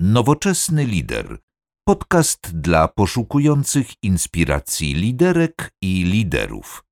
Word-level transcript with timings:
Nowoczesny 0.00 0.84
lider. 0.84 1.38
Podcast 1.84 2.60
dla 2.60 2.88
poszukujących 2.88 3.86
inspiracji 4.02 4.94
liderek 4.94 5.70
i 5.82 6.04
liderów. 6.04 6.84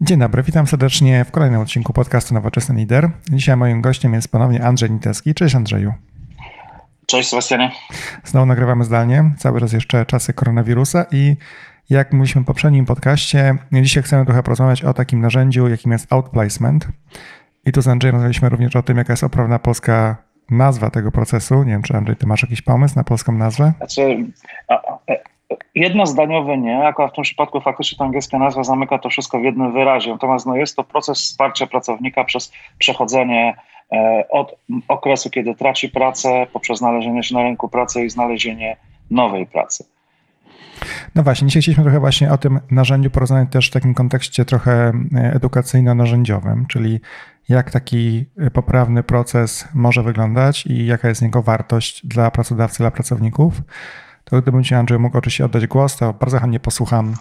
Dzień 0.00 0.18
dobry, 0.18 0.42
witam 0.42 0.66
serdecznie 0.66 1.24
w 1.24 1.30
kolejnym 1.30 1.60
odcinku 1.60 1.92
podcastu 1.92 2.34
Nowoczesny 2.34 2.74
Lider. 2.74 3.10
Dzisiaj 3.30 3.56
moim 3.56 3.80
gościem 3.80 4.14
jest 4.14 4.28
ponownie 4.28 4.64
Andrzej 4.64 4.90
Nitecki. 4.90 5.34
Cześć 5.34 5.54
Andrzeju. 5.54 5.94
Cześć 7.06 7.28
Sebastianie. 7.28 7.70
Znowu 8.24 8.46
nagrywamy 8.46 8.84
zdalnie, 8.84 9.34
cały 9.38 9.60
raz 9.60 9.72
jeszcze 9.72 10.06
czasy 10.06 10.32
koronawirusa 10.32 11.06
i 11.12 11.36
jak 11.90 12.12
mówiliśmy 12.12 12.42
w 12.42 12.44
poprzednim 12.44 12.86
podcaście, 12.86 13.58
dzisiaj 13.82 14.02
chcemy 14.02 14.24
trochę 14.24 14.42
porozmawiać 14.42 14.84
o 14.84 14.94
takim 14.94 15.20
narzędziu, 15.20 15.68
jakim 15.68 15.92
jest 15.92 16.12
outplacement. 16.12 16.88
I 17.66 17.72
tu 17.72 17.82
z 17.82 17.88
Andrzejem 17.88 18.14
rozmawialiśmy 18.14 18.48
również 18.48 18.76
o 18.76 18.82
tym, 18.82 18.96
jaka 18.96 19.12
jest 19.12 19.24
oprawna 19.24 19.58
polska 19.58 20.16
nazwa 20.50 20.90
tego 20.90 21.12
procesu. 21.12 21.64
Nie 21.64 21.72
wiem, 21.72 21.82
czy 21.82 21.96
Andrzej, 21.96 22.16
ty 22.16 22.26
masz 22.26 22.42
jakiś 22.42 22.62
pomysł 22.62 22.96
na 22.96 23.04
polską 23.04 23.32
nazwę? 23.32 23.72
Znaczy, 23.76 24.26
jednozdaniowy 25.74 26.58
nie, 26.58 26.86
akurat 26.86 27.12
w 27.12 27.14
tym 27.14 27.24
przypadku 27.24 27.60
faktycznie 27.60 27.98
ta 27.98 28.04
angielska 28.04 28.38
nazwa 28.38 28.64
zamyka 28.64 28.98
to 28.98 29.08
wszystko 29.08 29.38
w 29.38 29.44
jednym 29.44 29.72
wyrazie. 29.72 30.10
Natomiast 30.12 30.46
no, 30.46 30.56
jest 30.56 30.76
to 30.76 30.84
proces 30.84 31.18
wsparcia 31.18 31.66
pracownika 31.66 32.24
przez 32.24 32.52
przechodzenie 32.78 33.54
e, 33.92 34.24
od 34.30 34.56
okresu, 34.88 35.30
kiedy 35.30 35.54
traci 35.54 35.88
pracę, 35.88 36.46
poprzez 36.52 36.78
znalezienie 36.78 37.22
się 37.22 37.34
na 37.34 37.42
rynku 37.42 37.68
pracy 37.68 38.04
i 38.04 38.10
znalezienie 38.10 38.76
nowej 39.10 39.46
pracy. 39.46 39.84
No 41.14 41.22
właśnie, 41.22 41.48
dzisiaj 41.48 41.62
chcieliśmy 41.62 41.84
trochę 41.84 42.00
właśnie 42.00 42.32
o 42.32 42.38
tym 42.38 42.60
narzędziu 42.70 43.10
porozmawiać 43.10 43.48
też 43.50 43.68
w 43.68 43.72
takim 43.72 43.94
kontekście 43.94 44.44
trochę 44.44 44.92
e, 45.14 45.32
edukacyjno-narzędziowym, 45.34 46.66
czyli 46.66 47.00
jak 47.48 47.70
taki 47.70 48.26
e, 48.38 48.50
poprawny 48.50 49.02
proces 49.02 49.68
może 49.74 50.02
wyglądać 50.02 50.66
i 50.66 50.86
jaka 50.86 51.08
jest 51.08 51.22
jego 51.22 51.42
wartość 51.42 52.06
dla 52.06 52.30
pracodawcy, 52.30 52.78
dla 52.78 52.90
pracowników. 52.90 53.62
To 54.24 54.42
gdybym 54.42 54.64
Ci, 54.64 54.74
Andrzej, 54.74 54.98
mógł 54.98 55.18
oczywiście 55.18 55.44
oddać 55.44 55.66
głos, 55.66 55.96
to 55.96 56.12
bardzo 56.12 56.38
chętnie 56.38 56.60
posłucham, 56.60 57.14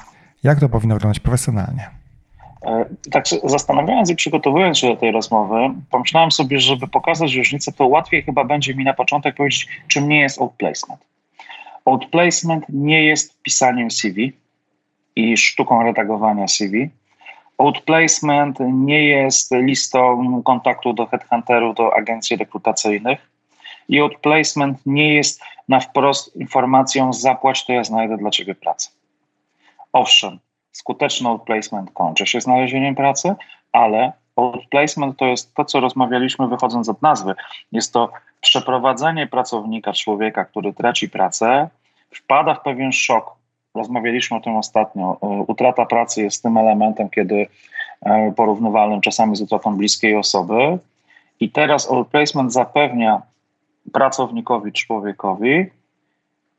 jak 0.43 0.59
to 0.59 0.69
powinno 0.69 0.95
wyglądać 0.95 1.19
profesjonalnie. 1.19 1.89
E, 2.65 2.85
tak, 3.11 3.25
zastanawiając 3.43 4.09
i 4.09 4.15
przygotowując 4.15 4.77
się 4.77 4.87
do 4.87 4.95
tej 4.95 5.11
rozmowy, 5.11 5.55
pomyślałem 5.91 6.31
sobie, 6.31 6.59
żeby 6.59 6.87
pokazać 6.87 7.35
różnicę, 7.35 7.71
to 7.71 7.87
łatwiej 7.87 8.23
chyba 8.23 8.43
będzie 8.43 8.75
mi 8.75 8.83
na 8.83 8.93
początek 8.93 9.35
powiedzieć, 9.35 9.67
czym 9.87 10.09
nie 10.09 10.19
jest 10.19 10.41
outplacement. 10.41 11.09
Outplacement 11.89 12.65
nie 12.69 13.03
jest 13.03 13.41
pisaniem 13.41 13.91
CV 13.91 14.33
i 15.15 15.37
sztuką 15.37 15.83
redagowania 15.83 16.47
CV. 16.47 16.89
Outplacement 17.57 18.57
nie 18.59 19.03
jest 19.03 19.51
listą 19.51 20.41
kontaktu 20.45 20.93
do 20.93 21.05
headhunterów, 21.05 21.75
do 21.75 21.95
agencji 21.95 22.37
rekrutacyjnych. 22.37 23.19
I 23.89 23.99
outplacement 23.99 24.77
nie 24.85 25.13
jest 25.13 25.41
na 25.67 25.79
wprost 25.79 26.35
informacją 26.35 27.13
zapłać, 27.13 27.65
to 27.65 27.73
ja 27.73 27.83
znajdę 27.83 28.17
dla 28.17 28.29
ciebie 28.29 28.55
pracę. 28.55 28.89
Owszem, 29.93 30.39
skuteczny 30.71 31.29
outplacement 31.29 31.91
kończy 31.93 32.25
się 32.25 32.41
znalezieniem 32.41 32.95
pracy, 32.95 33.35
ale 33.71 34.13
outplacement 34.35 35.17
to 35.17 35.25
jest 35.25 35.53
to, 35.53 35.65
co 35.65 35.79
rozmawialiśmy 35.79 36.47
wychodząc 36.47 36.89
od 36.89 37.01
nazwy. 37.01 37.35
Jest 37.71 37.93
to 37.93 38.11
przeprowadzenie 38.41 39.27
pracownika, 39.27 39.93
człowieka, 39.93 40.45
który 40.45 40.73
traci 40.73 41.09
pracę, 41.09 41.69
wpada 42.11 42.55
w 42.55 42.61
pewien 42.61 42.91
szok. 42.91 43.35
Rozmawialiśmy 43.75 44.37
o 44.37 44.39
tym 44.39 44.55
ostatnio. 44.55 45.17
Utrata 45.47 45.85
pracy 45.85 46.21
jest 46.21 46.43
tym 46.43 46.57
elementem, 46.57 47.09
kiedy 47.09 47.47
e, 48.01 48.31
porównywalnym 48.31 49.01
czasami 49.01 49.35
z 49.35 49.41
utratą 49.41 49.77
bliskiej 49.77 50.15
osoby. 50.15 50.77
I 51.39 51.51
teraz 51.51 51.91
outplacement 51.91 52.53
zapewnia 52.53 53.21
pracownikowi, 53.93 54.71
człowiekowi 54.71 55.65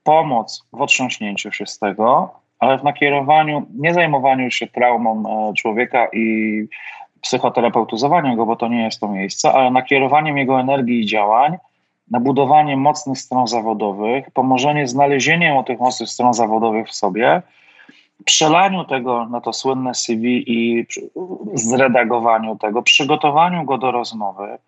pomoc 0.05 0.67
w 0.73 0.81
otrząśnięciu 0.81 1.53
się 1.53 1.67
z 1.67 1.79
tego, 1.79 2.35
ale 2.59 2.79
w 2.79 2.85
nakierowaniu, 2.85 3.67
nie 3.75 3.95
zajmowaniu 3.95 4.51
się 4.51 4.67
traumą 4.67 5.23
e, 5.51 5.55
człowieka 5.55 6.09
i 6.13 6.67
psychoterapeutyzowaniem 7.21 8.37
go, 8.37 8.47
bo 8.47 8.57
to 8.57 8.69
nie 8.69 8.85
jest 8.85 9.01
to 9.01 9.09
miejsce, 9.09 9.53
ale 9.53 9.71
nakierowaniem 9.71 10.39
jego 10.39 10.61
energii 10.61 11.01
i 11.01 11.07
działań 11.07 11.57
na 12.11 12.21
budowanie 12.21 12.77
mocnych 12.77 13.19
stron 13.19 13.47
zawodowych, 13.47 14.31
pomożenie 14.31 14.89
znalezieniem 14.89 15.65
tych 15.65 15.81
mocnych 15.81 16.09
stron 16.09 16.35
zawodowych 16.35 16.89
w 16.89 16.95
sobie, 16.95 17.43
przelaniu 18.25 18.85
tego 18.85 19.27
na 19.27 19.41
to 19.41 19.53
słynne 19.53 19.95
CV 19.95 20.45
i 20.47 20.87
zredagowaniu 21.55 22.57
tego, 22.57 22.83
przygotowaniu 22.83 23.65
go 23.65 23.79
do 23.79 23.91
rozmowy 23.91 24.59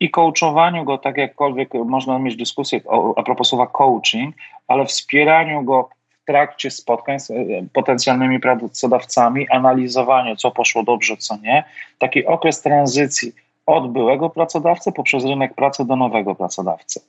i 0.00 0.10
coachowaniu 0.10 0.84
go, 0.84 0.98
tak 0.98 1.16
jakkolwiek 1.16 1.74
można 1.74 2.18
mieć 2.18 2.36
dyskusję 2.36 2.80
a 3.16 3.22
propos 3.22 3.48
słowa 3.48 3.66
coaching, 3.66 4.34
ale 4.68 4.86
wspieraniu 4.86 5.62
go 5.62 5.88
w 6.22 6.26
trakcie 6.26 6.70
spotkań 6.70 7.20
z 7.20 7.30
e, 7.30 7.34
potencjalnymi 7.72 8.40
pracodawcami, 8.40 9.48
analizowaniu, 9.48 10.36
co 10.36 10.50
poszło 10.50 10.82
dobrze, 10.82 11.16
co 11.16 11.36
nie. 11.36 11.64
Taki 11.98 12.26
okres 12.26 12.62
tranzycji 12.62 13.32
od 13.66 13.92
byłego 13.92 14.30
pracodawcy 14.30 14.92
poprzez 14.92 15.24
rynek 15.24 15.54
pracy 15.54 15.84
do 15.84 15.96
nowego 15.96 16.34
pracodawcy. 16.34 17.00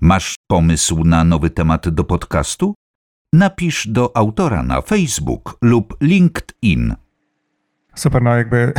Masz 0.00 0.34
pomysł 0.46 1.04
na 1.04 1.24
nowy 1.24 1.50
temat 1.50 1.88
do 1.88 2.04
podcastu? 2.04 2.74
Napisz 3.32 3.88
do 3.88 4.16
autora 4.16 4.62
na 4.62 4.80
Facebook 4.80 5.58
lub 5.62 5.96
LinkedIn. 6.00 6.94
Super, 7.94 8.22
no 8.22 8.36
jakby 8.36 8.72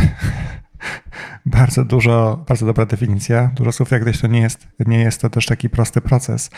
bardzo 1.46 1.86
dużo, 1.86 2.44
bardzo 2.48 2.66
dobra 2.66 2.86
definicja. 2.86 3.52
Dużo 3.56 3.72
słów, 3.72 3.92
jak 3.92 4.02
gdyś 4.02 4.22
to 4.22 4.28
nie 4.28 4.42
jest, 4.42 4.68
nie 4.80 5.00
jest 5.00 5.22
to 5.22 5.30
też 5.30 5.46
taki 5.46 5.70
prosty 5.70 6.02
proces. 6.02 6.50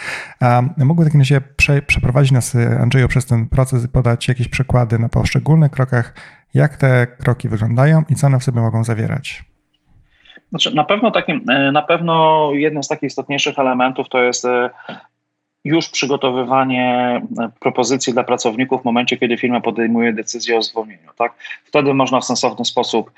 Um, 0.42 0.70
mógłby 0.78 1.04
w 1.04 1.08
takim 1.08 1.22
razie 1.22 1.42
prze, 1.42 1.82
przeprowadzić 1.82 2.32
nas, 2.32 2.56
Andrzeju, 2.80 3.08
przez 3.08 3.26
ten 3.26 3.50
proces 3.50 3.86
i 3.86 3.88
podać 3.88 4.28
jakieś 4.28 4.48
przykłady 4.48 5.00
na 5.00 5.10
poszczególnych 5.10 5.72
krokach, 5.72 6.14
jak 6.54 6.78
te 6.78 7.08
kroki 7.08 7.50
wyglądają 7.50 8.04
i 8.10 8.16
co 8.16 8.28
one 8.28 8.40
w 8.40 8.44
sobie 8.44 8.62
mogą 8.62 8.84
zawierać. 8.84 9.53
Znaczy, 10.54 10.76
na 10.76 10.84
pewno 10.84 11.12
takim, 11.12 11.50
e, 11.50 11.72
na 11.72 11.82
pewno 11.82 12.50
jednym 12.54 12.84
z 12.84 12.88
takich 12.88 13.08
istotniejszych 13.08 13.60
elementów 13.60 14.10
to 14.10 14.24
jest 14.24 14.46
e, 14.46 14.70
już 15.64 15.90
przygotowywanie 15.90 17.22
e, 17.40 17.50
propozycji 17.60 18.14
dla 18.14 18.24
pracowników 18.24 18.82
w 18.82 18.86
momencie, 18.86 19.18
kiedy 19.18 19.38
firma 19.38 19.62
podejmuje 19.62 20.14
decyzję 20.14 20.58
o 20.58 20.62
zwolnieniu. 20.62 21.10
Tak? 21.18 21.34
Wtedy 21.66 21.94
można 21.94 22.20
w 22.20 22.26
sensowny 22.26 22.66
sposób 22.66 23.12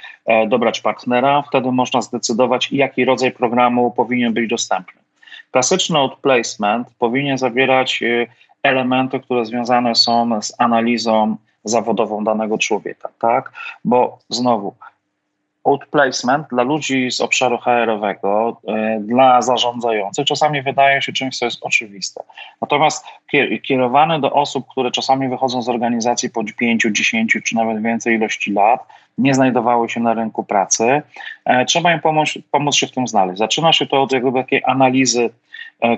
dobrać 0.48 0.82
partnera, 0.82 1.42
wtedy 1.42 1.72
można 1.72 2.02
zdecydować, 2.02 2.72
jaki 2.72 3.06
rodzaj 3.06 3.32
programu 3.32 3.92
powinien 3.92 4.34
być 4.34 4.50
dostępny. 4.50 5.02
Klasyczny 5.52 5.98
outplacement 5.98 6.88
powinien 7.00 7.38
zawierać 7.38 8.04
elementy, 8.64 9.20
które 9.20 9.46
związane 9.46 9.96
są 9.96 10.42
z 10.42 10.54
analizą 10.58 11.36
zawodową 11.64 12.24
danego 12.24 12.58
człowieka, 12.58 13.10
tak? 13.20 13.52
Bo 13.86 14.18
znowu, 14.30 14.76
outplacement 15.66 16.48
dla 16.48 16.64
ludzi 16.64 17.12
z 17.12 17.22
obszaru 17.22 17.58
HR-owego, 17.58 18.62
e, 18.68 19.00
dla 19.00 19.42
zarządzających 19.42 20.26
czasami 20.26 20.62
wydaje 20.62 21.02
się 21.02 21.14
czymś, 21.14 21.38
co 21.38 21.46
jest 21.46 21.60
oczywiste. 21.62 22.24
Natomiast 22.62 23.06
kierowany 23.64 24.20
do 24.20 24.32
osób, 24.32 24.66
które 24.72 24.92
czasami 24.92 25.30
wychodzą 25.30 25.62
z 25.62 25.70
organizacji 25.70 26.30
po 26.30 26.44
5, 26.58 26.88
10 26.92 27.38
czy 27.44 27.56
nawet 27.56 27.84
więcej 27.84 28.16
ilości 28.16 28.52
lat, 28.52 28.88
nie 29.18 29.34
znajdowały 29.34 29.90
się 29.90 30.00
na 30.00 30.14
rynku 30.14 30.44
pracy, 30.44 31.02
e, 31.46 31.66
trzeba 31.66 31.94
im 31.94 32.00
pomóc, 32.00 32.30
pomóc 32.52 32.76
się 32.76 32.88
w 32.88 32.92
tym 32.92 33.08
znaleźć. 33.08 33.40
Zaczyna 33.40 33.74
się 33.74 33.86
to 33.86 34.02
od 34.02 34.12
jakby 34.12 34.34
takiej 34.34 34.62
analizy 34.66 35.30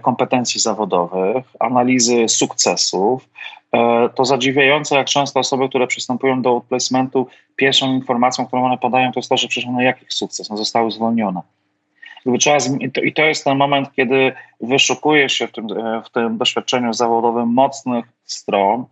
kompetencji 0.02 0.62
zawodowych, 0.62 1.46
analizy 1.60 2.28
sukcesów, 2.28 3.30
E, 3.72 4.10
to 4.10 4.26
zadziwiające, 4.26 4.96
jak 4.96 5.08
często 5.08 5.40
osoby, 5.40 5.70
które 5.70 5.88
przystępują 5.88 6.42
do 6.42 6.50
outplacementu, 6.50 7.28
pierwszą 7.56 7.94
informacją, 7.94 8.48
którą 8.48 8.66
one 8.66 8.78
podają, 8.78 9.12
to 9.12 9.20
jest 9.20 9.30
to, 9.30 9.38
że 9.38 9.48
przecież 9.48 9.70
no 9.74 9.82
jaki 9.82 10.06
sukces, 10.10 10.50
no 10.50 10.58
zostały 10.58 10.92
zwolnione. 10.92 11.42
I 13.04 13.14
to 13.14 13.24
jest 13.24 13.44
ten 13.44 13.58
moment, 13.58 13.94
kiedy 13.96 14.34
wyszukuje 14.62 15.30
się 15.30 15.48
w 15.48 15.52
tym, 15.52 15.66
e, 15.72 16.02
w 16.06 16.10
tym 16.10 16.38
doświadczeniu 16.38 16.94
zawodowym 16.94 17.50
mocnych 17.50 18.06
stron, 18.26 18.86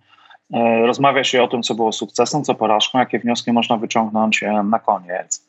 e, 0.54 0.86
rozmawia 0.86 1.24
się 1.24 1.44
o 1.44 1.48
tym, 1.48 1.64
co 1.64 1.76
było 1.76 1.92
sukcesem, 1.92 2.44
co 2.44 2.56
porażką, 2.56 3.00
jakie 3.00 3.20
wnioski 3.20 3.52
można 3.52 3.78
wyciągnąć 3.78 4.44
na 4.64 4.80
koniec 4.80 5.46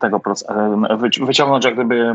tego 0.00 0.20
procesu, 0.20 0.52
wyciągnąć 1.20 1.64
jak 1.64 1.74
gdyby 1.74 2.14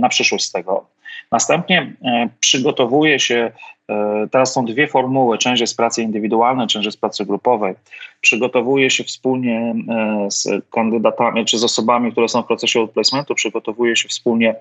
na 0.00 0.08
przyszłość 0.08 0.44
z 0.44 0.52
tego. 0.52 0.84
Następnie 1.32 1.92
przygotowuje 2.40 3.20
się 3.20 3.52
E, 3.88 4.28
teraz 4.30 4.52
są 4.52 4.64
dwie 4.64 4.86
formuły. 4.86 5.38
Część 5.38 5.60
jest 5.60 5.76
pracy 5.76 6.02
indywidualnej, 6.02 6.66
część 6.66 6.86
jest 6.86 7.00
pracy 7.00 7.26
grupowej. 7.26 7.74
Przygotowuje 8.20 8.90
się 8.90 9.04
wspólnie 9.04 9.74
e, 9.88 10.26
z 10.30 10.48
kandydatami, 10.70 11.44
czy 11.44 11.58
z 11.58 11.64
osobami, 11.64 12.12
które 12.12 12.28
są 12.28 12.42
w 12.42 12.46
procesie 12.46 12.80
outplacementu, 12.80 13.34
przygotowuje 13.34 13.96
się 13.96 14.08
wspólnie 14.08 14.54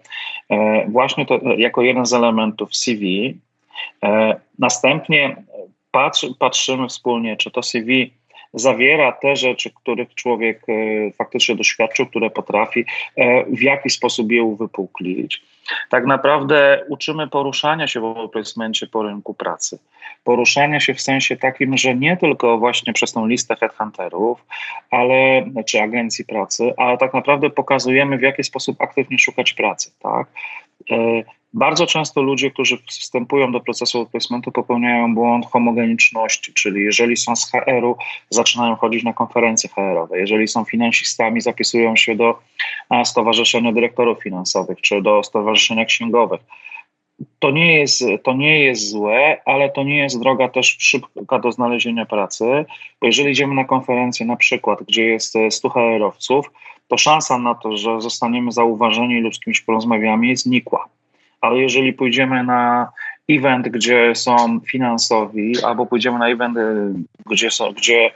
e, 0.49 0.85
właśnie 0.89 1.25
to 1.25 1.39
jako 1.57 1.81
jeden 1.81 2.05
z 2.05 2.13
elementów 2.13 2.75
CV. 2.75 3.37
Następnie 4.59 5.35
patrzy, 5.91 6.27
patrzymy 6.39 6.87
wspólnie, 6.87 7.37
czy 7.37 7.51
to 7.51 7.63
CV 7.63 8.13
zawiera 8.53 9.11
te 9.11 9.35
rzeczy, 9.35 9.71
których 9.75 10.15
człowiek 10.15 10.65
faktycznie 11.17 11.55
doświadczył, 11.55 12.05
które 12.05 12.29
potrafi, 12.29 12.85
w 13.47 13.61
jaki 13.61 13.89
sposób 13.89 14.31
je 14.31 14.43
uwypuklić. 14.43 15.43
Tak 15.89 16.05
naprawdę 16.05 16.85
uczymy 16.89 17.27
poruszania 17.27 17.87
się 17.87 18.01
w 18.01 18.29
placemencie 18.29 18.87
po 18.87 19.03
rynku 19.03 19.33
pracy. 19.33 19.79
Poruszania 20.23 20.79
się 20.79 20.93
w 20.93 21.01
sensie 21.01 21.37
takim, 21.37 21.77
że 21.77 21.95
nie 21.95 22.17
tylko 22.17 22.57
właśnie 22.57 22.93
przez 22.93 23.13
tą 23.13 23.27
listę 23.27 23.55
headhunterów, 23.55 24.45
ale 24.91 25.45
czy 25.65 25.81
agencji 25.81 26.25
pracy, 26.25 26.73
ale 26.77 26.97
tak 26.97 27.13
naprawdę 27.13 27.49
pokazujemy, 27.49 28.17
w 28.17 28.21
jaki 28.21 28.43
sposób 28.43 28.81
aktywnie 28.81 29.19
szukać 29.19 29.53
pracy. 29.53 29.91
Tak? 29.99 30.27
E, 30.91 31.23
bardzo 31.53 31.85
często 31.87 32.21
ludzie, 32.21 32.51
którzy 32.51 32.77
wstępują 32.77 33.51
do 33.51 33.59
procesu 33.59 34.05
placementu, 34.05 34.51
popełniają 34.51 35.15
błąd 35.15 35.45
homogeniczności, 35.45 36.53
czyli 36.53 36.83
jeżeli 36.83 37.17
są 37.17 37.35
z 37.35 37.51
HR-u, 37.51 37.95
zaczynają 38.29 38.75
chodzić 38.75 39.03
na 39.03 39.13
konferencje 39.13 39.69
HR-owe. 39.69 40.19
Jeżeli 40.19 40.47
są 40.47 40.65
finansistami, 40.65 41.41
zapisują 41.41 41.95
się 41.95 42.15
do 42.15 42.39
Stowarzyszenia 43.03 43.71
Dyrektorów 43.71 44.23
Finansowych 44.23 44.81
czy 44.81 45.01
do 45.01 45.23
Stowarzyszenia 45.23 45.85
Księgowych. 45.85 46.41
To 47.39 47.51
nie, 47.51 47.79
jest, 47.79 48.03
to 48.23 48.33
nie 48.33 48.59
jest 48.59 48.89
złe, 48.89 49.37
ale 49.45 49.69
to 49.69 49.83
nie 49.83 49.97
jest 49.97 50.19
droga 50.19 50.49
też 50.49 50.75
szybka 50.79 51.39
do 51.39 51.51
znalezienia 51.51 52.05
pracy, 52.05 52.65
bo 53.01 53.07
jeżeli 53.07 53.31
idziemy 53.31 53.55
na 53.55 53.63
konferencję 53.63 54.25
na 54.25 54.35
przykład, 54.35 54.83
gdzie 54.83 55.05
jest 55.05 55.37
100 55.49 55.69
HR-owców, 55.69 56.51
to 56.87 56.97
szansa 56.97 57.37
na 57.37 57.55
to, 57.55 57.77
że 57.77 58.01
zostaniemy 58.01 58.51
zauważeni 58.51 59.21
lub 59.21 59.35
z 59.35 59.39
kimś 59.39 59.61
porozmawiamy 59.61 60.27
jest 60.27 60.45
nikła. 60.45 60.85
Ale 61.41 61.57
jeżeli 61.57 61.93
pójdziemy 61.93 62.43
na 62.43 62.91
event, 63.29 63.67
gdzie 63.67 64.15
są 64.15 64.59
finansowi, 64.59 65.63
albo 65.63 65.85
pójdziemy 65.85 66.19
na 66.19 66.29
event, 66.29 66.57
gdzie, 67.25 67.51
są, 67.51 67.71
gdzie 67.71 68.11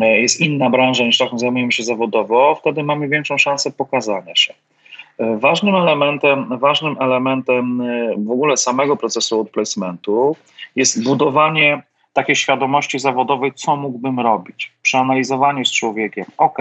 e, 0.00 0.20
jest 0.20 0.40
inna 0.40 0.70
branża 0.70 1.04
niż 1.04 1.18
taką 1.18 1.38
zajmujemy 1.38 1.72
się 1.72 1.82
zawodowo, 1.82 2.54
wtedy 2.54 2.82
mamy 2.82 3.08
większą 3.08 3.38
szansę 3.38 3.70
pokazania 3.70 4.34
się. 4.34 4.54
Ważnym 5.18 5.74
elementem, 5.74 6.58
ważnym 6.58 6.96
elementem 7.00 7.80
e, 7.80 8.14
w 8.18 8.30
ogóle 8.30 8.56
samego 8.56 8.96
procesu 8.96 9.36
outplacementu 9.36 10.36
jest 10.76 11.04
budowanie 11.04 11.82
takiej 12.12 12.36
świadomości 12.36 12.98
zawodowej, 12.98 13.52
co 13.54 13.76
mógłbym 13.76 14.20
robić. 14.20 14.72
Przeanalizowanie 14.82 15.64
z 15.64 15.72
człowiekiem, 15.72 16.24
ok, 16.38 16.58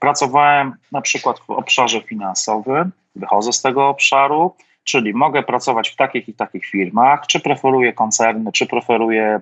pracowałem 0.00 0.74
na 0.92 1.00
przykład 1.00 1.38
w 1.38 1.50
obszarze 1.50 2.00
finansowym, 2.00 2.92
wychodzę 3.16 3.52
z 3.52 3.62
tego 3.62 3.88
obszaru, 3.88 4.54
Czyli 4.86 5.14
mogę 5.14 5.42
pracować 5.42 5.88
w 5.88 5.96
takich 5.96 6.28
i 6.28 6.34
takich 6.34 6.66
firmach, 6.66 7.26
czy 7.26 7.40
preferuję 7.40 7.92
koncerny, 7.92 8.52
czy 8.52 8.66
preferuję 8.66 9.40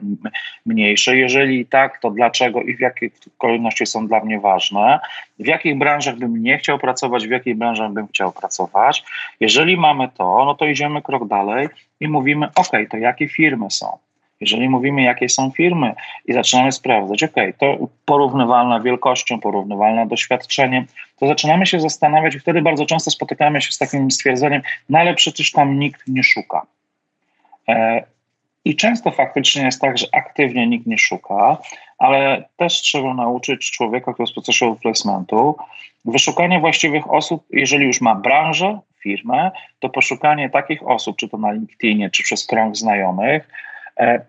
mniejsze. 0.66 1.16
Jeżeli 1.16 1.66
tak, 1.66 2.00
to 2.00 2.10
dlaczego 2.10 2.62
i 2.62 2.76
w 2.76 2.80
jakiej 2.80 3.10
kolejności 3.38 3.86
są 3.86 4.06
dla 4.06 4.20
mnie 4.20 4.40
ważne? 4.40 5.00
W 5.38 5.46
jakich 5.46 5.78
branżach 5.78 6.16
bym 6.16 6.42
nie 6.42 6.58
chciał 6.58 6.78
pracować, 6.78 7.26
w 7.26 7.30
jakich 7.30 7.58
branżach 7.58 7.92
bym 7.92 8.08
chciał 8.08 8.32
pracować? 8.32 9.04
Jeżeli 9.40 9.76
mamy 9.76 10.08
to, 10.18 10.44
no 10.44 10.54
to 10.54 10.66
idziemy 10.66 11.02
krok 11.02 11.28
dalej 11.28 11.68
i 12.00 12.08
mówimy, 12.08 12.46
OK, 12.54 12.72
to 12.90 12.96
jakie 12.96 13.28
firmy 13.28 13.70
są? 13.70 13.98
Jeżeli 14.40 14.68
mówimy, 14.68 15.02
jakie 15.02 15.28
są 15.28 15.50
firmy 15.50 15.94
i 16.26 16.32
zaczynamy 16.32 16.72
sprawdzać, 16.72 17.22
ok, 17.22 17.34
to 17.58 17.78
porównywalna 18.04 18.80
wielkością, 18.80 19.40
porównywalna 19.40 20.06
doświadczeniem, 20.06 20.86
to 21.16 21.26
zaczynamy 21.26 21.66
się 21.66 21.80
zastanawiać 21.80 22.34
i 22.34 22.40
wtedy 22.40 22.62
bardzo 22.62 22.86
często 22.86 23.10
spotykamy 23.10 23.60
się 23.60 23.72
z 23.72 23.78
takim 23.78 24.10
stwierdzeniem, 24.10 24.62
no 24.88 24.98
ale 24.98 25.14
przecież 25.14 25.52
tam 25.52 25.78
nikt 25.78 26.08
nie 26.08 26.22
szuka. 26.22 26.66
E, 27.68 28.04
I 28.64 28.76
często 28.76 29.10
faktycznie 29.10 29.62
jest 29.62 29.80
tak, 29.80 29.98
że 29.98 30.06
aktywnie 30.12 30.66
nikt 30.66 30.86
nie 30.86 30.98
szuka, 30.98 31.58
ale 31.98 32.44
też 32.56 32.72
trzeba 32.72 33.14
nauczyć 33.14 33.70
człowieka, 33.70 34.12
który 34.12 34.22
jest 34.22 34.32
w 34.32 34.34
procesie 34.34 34.76
placementu, 34.82 35.56
wyszukanie 36.04 36.60
właściwych 36.60 37.10
osób, 37.12 37.44
jeżeli 37.50 37.86
już 37.86 38.00
ma 38.00 38.14
branżę, 38.14 38.78
firmę, 39.00 39.50
to 39.78 39.88
poszukanie 39.88 40.50
takich 40.50 40.88
osób, 40.88 41.16
czy 41.16 41.28
to 41.28 41.38
na 41.38 41.52
LinkedInie, 41.52 42.10
czy 42.10 42.22
przez 42.22 42.46
krąg 42.46 42.76
znajomych, 42.76 43.48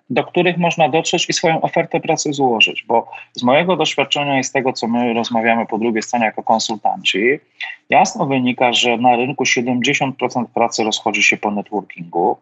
do 0.10 0.24
których 0.24 0.58
można 0.58 0.90
dotrzeć 0.90 1.30
i 1.30 1.34
swoją 1.34 1.62
ofertę 1.62 2.00
pracy 2.00 2.34
złożyć, 2.34 2.84
bo 2.88 3.12
z 3.34 3.44
mojego 3.44 3.76
doświadczenia 3.76 4.40
i 4.40 4.44
z 4.44 4.52
tego, 4.52 4.74
co 4.74 4.88
my 4.88 5.14
rozmawiamy 5.14 5.66
po 5.66 5.78
drugiej 5.78 6.04
stronie 6.04 6.26
jako 6.26 6.44
konsultanci, 6.44 7.40
jasno 7.90 8.26
wynika, 8.26 8.74
że 8.74 8.98
na 8.98 9.16
rynku 9.16 9.44
70% 9.44 10.46
pracy 10.54 10.84
rozchodzi 10.84 11.24
się 11.24 11.38
po 11.38 11.52
networkingu, 11.52 12.38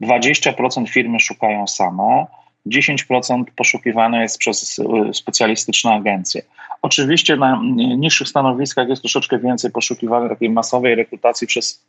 20% 0.00 0.88
firmy 0.88 1.20
szukają 1.20 1.66
same, 1.66 2.26
10% 2.66 3.44
poszukiwane 3.56 4.22
jest 4.22 4.38
przez 4.38 4.78
e, 4.78 5.14
specjalistyczne 5.14 5.94
agencje. 5.94 6.42
Oczywiście 6.82 7.36
na 7.36 7.60
niższych 7.96 8.28
stanowiskach 8.28 8.88
jest 8.88 9.02
troszeczkę 9.02 9.38
więcej 9.38 9.70
poszukiwanych 9.70 10.30
takiej 10.30 10.50
masowej 10.50 10.94
rekrutacji 10.94 11.46
przez 11.46 11.84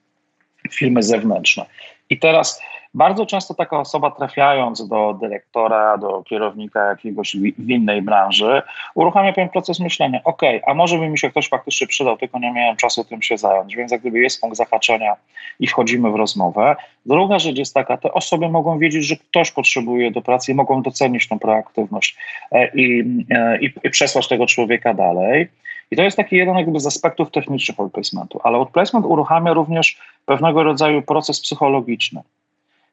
firmy 0.71 1.03
zewnętrzne. 1.03 1.65
I 2.09 2.19
teraz 2.19 2.61
bardzo 2.93 3.25
często 3.25 3.53
taka 3.53 3.79
osoba 3.79 4.11
trafiając 4.11 4.87
do 4.87 5.17
dyrektora, 5.21 5.97
do 5.97 6.23
kierownika 6.23 6.89
jakiegoś 6.89 7.35
w 7.57 7.69
innej 7.69 8.01
branży, 8.01 8.61
uruchamia 8.95 9.33
pewien 9.33 9.49
proces 9.49 9.79
myślenia, 9.79 10.19
ok, 10.23 10.41
a 10.67 10.73
może 10.73 10.97
by 10.97 11.09
mi 11.09 11.19
się 11.19 11.29
ktoś 11.29 11.49
faktycznie 11.49 11.87
przydał, 11.87 12.17
tylko 12.17 12.39
nie 12.39 12.51
miałem 12.51 12.77
czasu 12.77 13.03
tym 13.03 13.21
się 13.21 13.37
zająć, 13.37 13.75
więc 13.75 13.91
jak 13.91 14.01
gdyby 14.01 14.19
jest 14.19 14.41
punkt 14.41 14.57
zahaczenia 14.57 15.15
i 15.59 15.67
wchodzimy 15.67 16.11
w 16.11 16.15
rozmowę. 16.15 16.75
Druga 17.05 17.39
rzecz 17.39 17.57
jest 17.57 17.73
taka, 17.73 17.97
te 17.97 18.13
osoby 18.13 18.49
mogą 18.49 18.79
wiedzieć, 18.79 19.05
że 19.05 19.15
ktoś 19.15 19.51
potrzebuje 19.51 20.11
do 20.11 20.21
pracy 20.21 20.51
i 20.51 20.55
mogą 20.55 20.81
docenić 20.81 21.27
tą 21.27 21.39
proaktywność 21.39 22.17
e, 22.51 22.67
i, 22.75 23.03
e, 23.29 23.59
i, 23.61 23.73
i 23.83 23.89
przesłać 23.89 24.27
tego 24.27 24.45
człowieka 24.45 24.93
dalej. 24.93 25.47
I 25.91 25.95
to 25.95 26.01
jest 26.01 26.17
taki 26.17 26.35
jeden 26.35 26.55
jakby 26.55 26.79
z 26.79 26.87
aspektów 26.87 27.31
technicznych 27.31 27.79
outplacementu, 27.79 28.39
ale 28.43 28.57
outplacement 28.57 29.05
uruchamia 29.05 29.53
również 29.53 29.97
pewnego 30.25 30.63
rodzaju 30.63 31.01
proces 31.01 31.41
psychologiczny. 31.41 32.21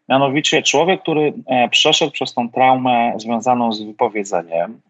Mianowicie 0.09 0.63
człowiek, 0.63 1.03
który 1.03 1.33
e, 1.47 1.69
przeszedł 1.69 2.13
przez 2.13 2.35
tą 2.35 2.51
traumę 2.51 3.13
związaną 3.17 3.73
z 3.73 3.83
wypowiedzeniem, 3.83 4.81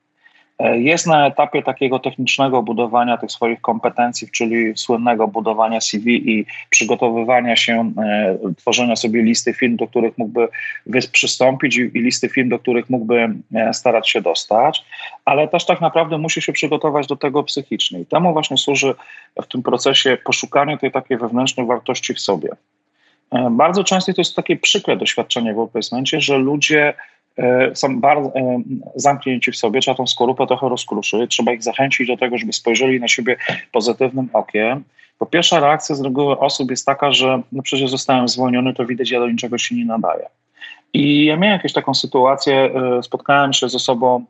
jest 0.61 1.07
na 1.07 1.27
etapie 1.27 1.63
takiego 1.63 1.99
technicznego 1.99 2.63
budowania 2.63 3.17
tych 3.17 3.33
swoich 3.33 3.61
kompetencji, 3.61 4.29
czyli 4.33 4.73
słynnego 4.77 5.29
budowania 5.29 5.81
CV 5.81 6.31
i 6.31 6.47
przygotowywania 6.71 7.57
się, 7.57 7.93
e, 7.99 8.39
tworzenia 8.57 8.97
sobie 8.97 9.23
listy 9.23 9.55
firm, 9.55 9.77
do 9.77 9.87
których 9.87 10.19
mógłby 10.19 10.49
przystąpić 11.13 11.77
i 11.77 11.91
listy 11.95 12.29
firm, 12.29 12.49
do 12.49 12.59
których 12.59 12.91
mógłby 12.91 13.29
starać 13.73 14.11
się 14.11 14.21
dostać, 14.21 14.85
ale 15.25 15.49
też 15.49 15.67
tak 15.67 15.81
naprawdę 15.81 16.19
musi 16.19 16.43
się 16.43 16.53
przygotować 16.53 17.07
do 17.07 17.17
tego 17.17 17.43
psychicznie. 17.43 18.01
I 18.01 18.07
temu 18.07 18.33
właśnie 18.33 18.57
służy 18.57 18.95
w 19.43 19.47
tym 19.47 19.63
procesie 19.63 20.19
poszukanie 20.25 20.79
tej 20.79 20.93
takiej 20.93 21.19
wewnętrznej 21.19 21.67
wartości 21.67 22.15
w 22.15 22.21
sobie. 22.21 22.49
E, 23.31 23.51
bardzo 23.51 23.85
często 23.85 24.13
to 24.15 24.21
jest 24.21 24.37
takie 24.37 24.57
przykre 24.57 24.97
doświadczenie 24.97 25.55
w 25.55 25.59
opiesmencie, 25.59 26.21
że 26.21 26.39
ludzie 26.39 26.89
e, 26.89 26.95
są 27.75 28.01
bardzo 28.01 28.33
e, 28.35 28.63
zamknięci 28.95 29.53
w 29.53 29.57
sobie, 29.57 29.81
trzeba 29.81 29.97
tą 29.97 30.07
skorupę 30.07 30.47
trochę 30.47 30.69
rozkruszyć, 30.69 31.31
trzeba 31.31 31.53
ich 31.53 31.63
zachęcić 31.63 32.09
do 32.09 32.17
tego, 32.17 32.39
żeby 32.39 32.53
spojrzeli 32.53 33.01
na 33.01 33.09
siebie 33.09 33.37
pozytywnym 33.73 34.29
okiem. 34.33 34.85
Bo 35.21 35.27
pierwsza 35.27 35.61
reakcja 35.61 35.95
z 35.95 36.01
reguły 36.01 36.39
osób 36.39 36.71
jest 36.71 36.87
taka, 36.87 37.13
że 37.13 37.43
no 37.53 37.63
przecież 37.63 37.91
zostałem 37.91 38.29
zwolniony, 38.29 38.75
to 38.75 38.87
widać, 38.87 39.11
ja 39.11 39.21
do 39.21 39.31
niczego 39.31 39.59
się 39.59 39.75
nie 39.75 39.85
nadaję. 39.85 40.29
I 40.93 41.25
ja 41.25 41.37
miałem 41.37 41.57
jakąś 41.57 41.73
taką 41.73 41.95
sytuację, 41.95 42.71
spotkałem 43.03 43.53
się 43.53 43.69
z 43.69 43.75
osobą, 43.75 44.25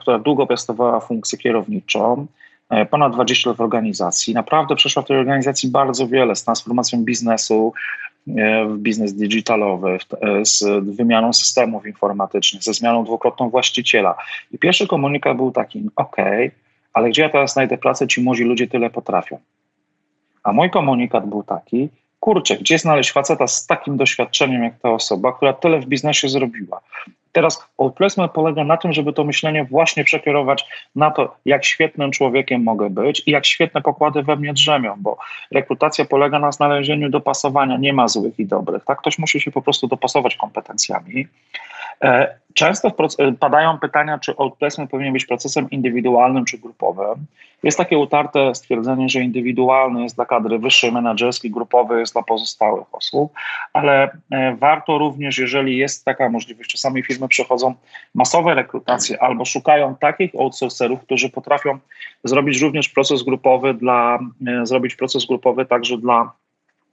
która 0.00 0.18
długo 0.18 0.46
piastowała 0.46 1.00
funkcję 1.00 1.38
kierowniczą, 1.38 2.26
E, 2.70 2.86
ponad 2.86 3.12
20 3.12 3.50
lat 3.50 3.56
w 3.56 3.60
organizacji. 3.60 4.34
Naprawdę 4.34 4.76
przeszła 4.76 5.02
w 5.02 5.06
tej 5.06 5.16
organizacji 5.16 5.70
bardzo 5.70 6.08
wiele 6.08 6.36
z 6.36 6.44
transformacją 6.44 7.04
biznesu 7.04 7.72
e, 7.72 8.09
w 8.26 8.78
biznes 8.78 9.14
digitalowy, 9.14 9.98
e, 10.20 10.44
z 10.44 10.64
wymianą 10.96 11.32
systemów 11.32 11.86
informatycznych, 11.86 12.62
ze 12.62 12.74
zmianą 12.74 13.04
dwukrotną 13.04 13.50
właściciela. 13.50 14.16
I 14.52 14.58
pierwszy 14.58 14.86
komunikat 14.86 15.36
był 15.36 15.52
taki, 15.52 15.90
ok, 15.96 16.16
ale 16.92 17.10
gdzie 17.10 17.22
ja 17.22 17.28
teraz 17.28 17.52
znajdę 17.52 17.78
pracę, 17.78 18.08
ci 18.08 18.22
młodzi 18.22 18.44
ludzie 18.44 18.68
tyle 18.68 18.90
potrafią. 18.90 19.38
A 20.42 20.52
mój 20.52 20.70
komunikat 20.70 21.28
był 21.28 21.42
taki, 21.42 21.88
kurczę, 22.20 22.56
gdzie 22.56 22.78
znaleźć 22.78 23.12
faceta 23.12 23.46
z 23.46 23.66
takim 23.66 23.96
doświadczeniem 23.96 24.62
jak 24.62 24.78
ta 24.78 24.90
osoba, 24.90 25.32
która 25.32 25.52
tyle 25.52 25.80
w 25.80 25.86
biznesie 25.86 26.28
zrobiła. 26.28 26.80
Teraz 27.32 27.68
outplacement 27.78 28.32
polega 28.32 28.64
na 28.64 28.76
tym, 28.76 28.92
żeby 28.92 29.12
to 29.12 29.24
myślenie 29.24 29.64
właśnie 29.64 30.04
przekierować 30.04 30.64
na 30.96 31.10
to, 31.10 31.36
jak 31.44 31.64
świetnym 31.64 32.10
człowiekiem 32.10 32.62
mogę 32.62 32.90
być 32.90 33.22
i 33.26 33.30
jak 33.30 33.46
świetne 33.46 33.82
pokłady 33.82 34.22
we 34.22 34.36
mnie 34.36 34.52
drzemią, 34.52 34.94
bo 34.98 35.18
rekrutacja 35.50 36.04
polega 36.04 36.38
na 36.38 36.52
znalezieniu 36.52 37.10
dopasowania, 37.10 37.76
nie 37.76 37.92
ma 37.92 38.08
złych 38.08 38.38
i 38.38 38.46
dobrych. 38.46 38.84
Tak? 38.84 38.98
Ktoś 38.98 39.18
musi 39.18 39.40
się 39.40 39.50
po 39.50 39.62
prostu 39.62 39.86
dopasować 39.86 40.36
kompetencjami. 40.36 41.26
Często 42.54 42.90
padają 43.40 43.78
pytania, 43.78 44.18
czy 44.18 44.34
outplacement 44.36 44.90
powinien 44.90 45.12
być 45.12 45.26
procesem 45.26 45.70
indywidualnym 45.70 46.44
czy 46.44 46.58
grupowym. 46.58 47.26
Jest 47.62 47.78
takie 47.78 47.98
utarte 47.98 48.54
stwierdzenie, 48.54 49.08
że 49.08 49.20
indywidualny 49.20 50.02
jest 50.02 50.16
dla 50.16 50.26
kadry 50.26 50.58
wyższej, 50.58 50.92
menedżerskiej, 50.92 51.50
grupowy 51.50 52.00
jest 52.00 52.12
dla 52.12 52.22
pozostałych 52.22 52.94
osób, 52.94 53.32
ale 53.72 54.10
e, 54.30 54.56
warto 54.56 54.98
również, 54.98 55.38
jeżeli 55.38 55.76
jest 55.76 56.04
taka 56.04 56.28
możliwość, 56.28 56.70
czasami 56.70 57.02
firmy 57.02 57.28
przechodzą 57.28 57.74
masowe 58.14 58.54
rekrutacje 58.54 59.22
albo 59.22 59.44
szukają 59.44 59.96
takich 59.96 60.34
outsourcerów, 60.34 61.00
którzy 61.00 61.30
potrafią 61.30 61.78
zrobić 62.24 62.60
również 62.60 62.88
proces 62.88 63.22
grupowy 63.22 63.74
dla, 63.74 64.18
e, 64.46 64.66
zrobić 64.66 64.94
proces 64.94 65.26
grupowy 65.26 65.66
także 65.66 65.98
dla 65.98 66.32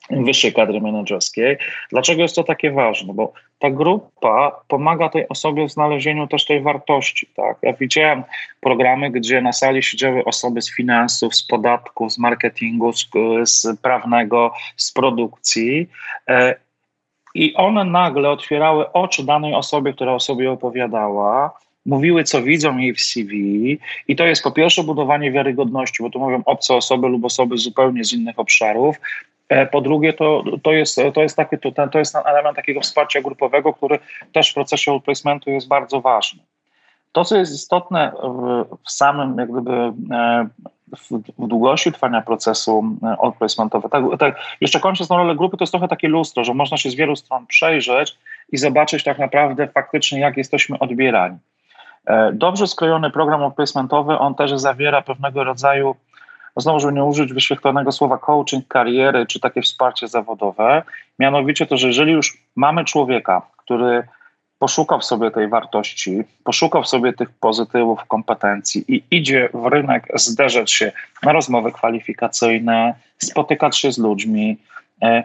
wyższej 0.10 0.54
kadry 0.54 0.82
menedżerskiej. 0.82 1.58
Dlaczego 1.92 2.22
jest 2.22 2.36
to 2.36 2.44
takie 2.44 2.72
ważne? 2.72 3.14
Bo 3.14 3.34
ta 3.60 3.70
grupa 3.70 4.62
pomaga 4.68 5.10
tej 5.10 5.28
osobie 5.28 5.68
w 5.68 5.72
znalezieniu 5.72 6.28
też 6.28 6.46
tej 6.46 6.62
wartości. 6.62 7.28
Tak? 7.36 7.58
Ja 7.62 7.74
widziałem 7.74 8.24
programy, 8.62 9.12
gdzie 9.12 9.42
na 9.42 9.54
sali 9.54 9.84
siedziały 9.84 10.24
osoby 10.26 10.62
z 10.62 10.76
finansów, 10.76 11.36
z 11.36 11.48
podatków, 11.48 12.14
z 12.14 12.18
marketingu, 12.18 12.94
z, 12.94 13.10
z 13.44 13.80
prawnego, 13.82 14.52
z 14.76 14.92
produkcji. 14.92 15.88
E, 16.30 16.56
I 17.36 17.54
one 17.54 17.84
nagle 17.84 18.30
otwierały 18.30 18.92
oczy 18.92 19.26
danej 19.26 19.54
osobie, 19.54 19.94
która 19.94 20.14
o 20.14 20.20
sobie 20.20 20.52
opowiadała, 20.52 21.52
mówiły, 21.86 22.24
co 22.24 22.42
widzą 22.42 22.78
jej 22.78 22.94
w 22.94 23.02
CV, 23.02 23.80
i 24.08 24.16
to 24.16 24.26
jest 24.26 24.44
po 24.44 24.52
pierwsze 24.52 24.84
budowanie 24.84 25.32
wiarygodności, 25.32 26.04
bo 26.04 26.10
tu 26.10 26.20
mówią 26.20 26.42
obce 26.46 26.76
osoby 26.76 27.08
lub 27.08 27.26
osoby 27.26 27.58
zupełnie 27.58 28.04
z 28.04 28.14
innych 28.14 28.40
obszarów, 28.40 29.00
po 29.72 29.82
drugie, 29.82 30.14
to, 30.14 30.44
to, 30.64 30.72
jest, 30.72 31.00
to, 31.14 31.22
jest 31.22 31.38
taki, 31.38 31.58
to, 31.58 31.88
to 31.92 32.00
jest 32.00 32.16
element 32.16 32.56
takiego 32.56 32.82
wsparcia 32.82 33.22
grupowego, 33.22 33.74
który 33.74 34.00
też 34.34 34.52
w 34.52 34.54
procesie 34.54 34.92
outplacementu 34.92 35.50
jest 35.50 35.68
bardzo 35.68 36.02
ważny. 36.02 36.44
To, 37.12 37.26
co 37.26 37.38
jest 37.38 37.54
istotne 37.54 38.12
w 38.88 38.92
samym, 38.92 39.38
jak 39.38 39.52
gdyby, 39.52 39.94
e, 40.12 40.48
w 41.38 41.48
długości 41.48 41.92
trwania 41.92 42.22
procesu 42.22 42.84
e, 43.04 43.16
outplacementowego, 43.22 43.90
tak, 43.90 44.20
tak, 44.20 44.42
jeszcze 44.62 44.80
kończąc 44.80 45.10
na 45.10 45.18
rolę 45.18 45.36
grupy, 45.36 45.58
to 45.58 45.64
jest 45.64 45.72
trochę 45.72 45.88
takie 45.88 46.08
lustro, 46.08 46.44
że 46.44 46.54
można 46.54 46.78
się 46.78 46.90
z 46.90 46.96
wielu 46.96 47.16
stron 47.16 47.48
przejrzeć 47.48 48.18
i 48.52 48.58
zobaczyć 48.58 49.04
tak 49.04 49.20
naprawdę 49.20 49.68
faktycznie, 49.68 50.20
jak 50.20 50.38
jesteśmy 50.38 50.80
odbierani. 50.80 51.38
Dobrze 52.34 52.68
skrojony 52.68 53.12
program 53.12 53.44
outplacementowy, 53.44 54.20
on 54.20 54.36
też 54.36 54.52
zawiera 54.52 55.02
pewnego 55.02 55.44
rodzaju 55.44 55.96
znowu, 56.62 56.80
żeby 56.80 56.94
nie 56.94 57.04
użyć 57.04 57.34
wyświetlonego 57.34 57.92
słowa 57.92 58.18
coaching 58.18 58.68
kariery, 58.68 59.26
czy 59.26 59.40
takie 59.40 59.62
wsparcie 59.62 60.08
zawodowe, 60.08 60.84
mianowicie 61.20 61.66
to, 61.66 61.78
że 61.78 61.88
jeżeli 61.88 62.12
już 62.12 62.38
mamy 62.56 62.86
człowieka, 62.86 63.42
który 63.58 64.04
poszukał 64.60 65.00
w 65.00 65.06
sobie 65.06 65.32
tej 65.32 65.48
wartości, 65.48 66.24
poszukał 66.44 66.84
w 66.84 66.88
sobie 66.88 67.14
tych 67.14 67.30
pozytywów, 67.30 68.06
kompetencji 68.06 68.86
i 68.88 69.04
idzie 69.12 69.50
w 69.54 69.66
rynek 69.66 70.08
zderzać 70.16 70.72
się 70.72 70.92
na 71.24 71.32
rozmowy 71.32 71.72
kwalifikacyjne, 71.72 72.94
spotykać 73.18 73.78
się 73.78 73.92
z 73.92 73.98
ludźmi, 73.98 74.58
e, 75.02 75.24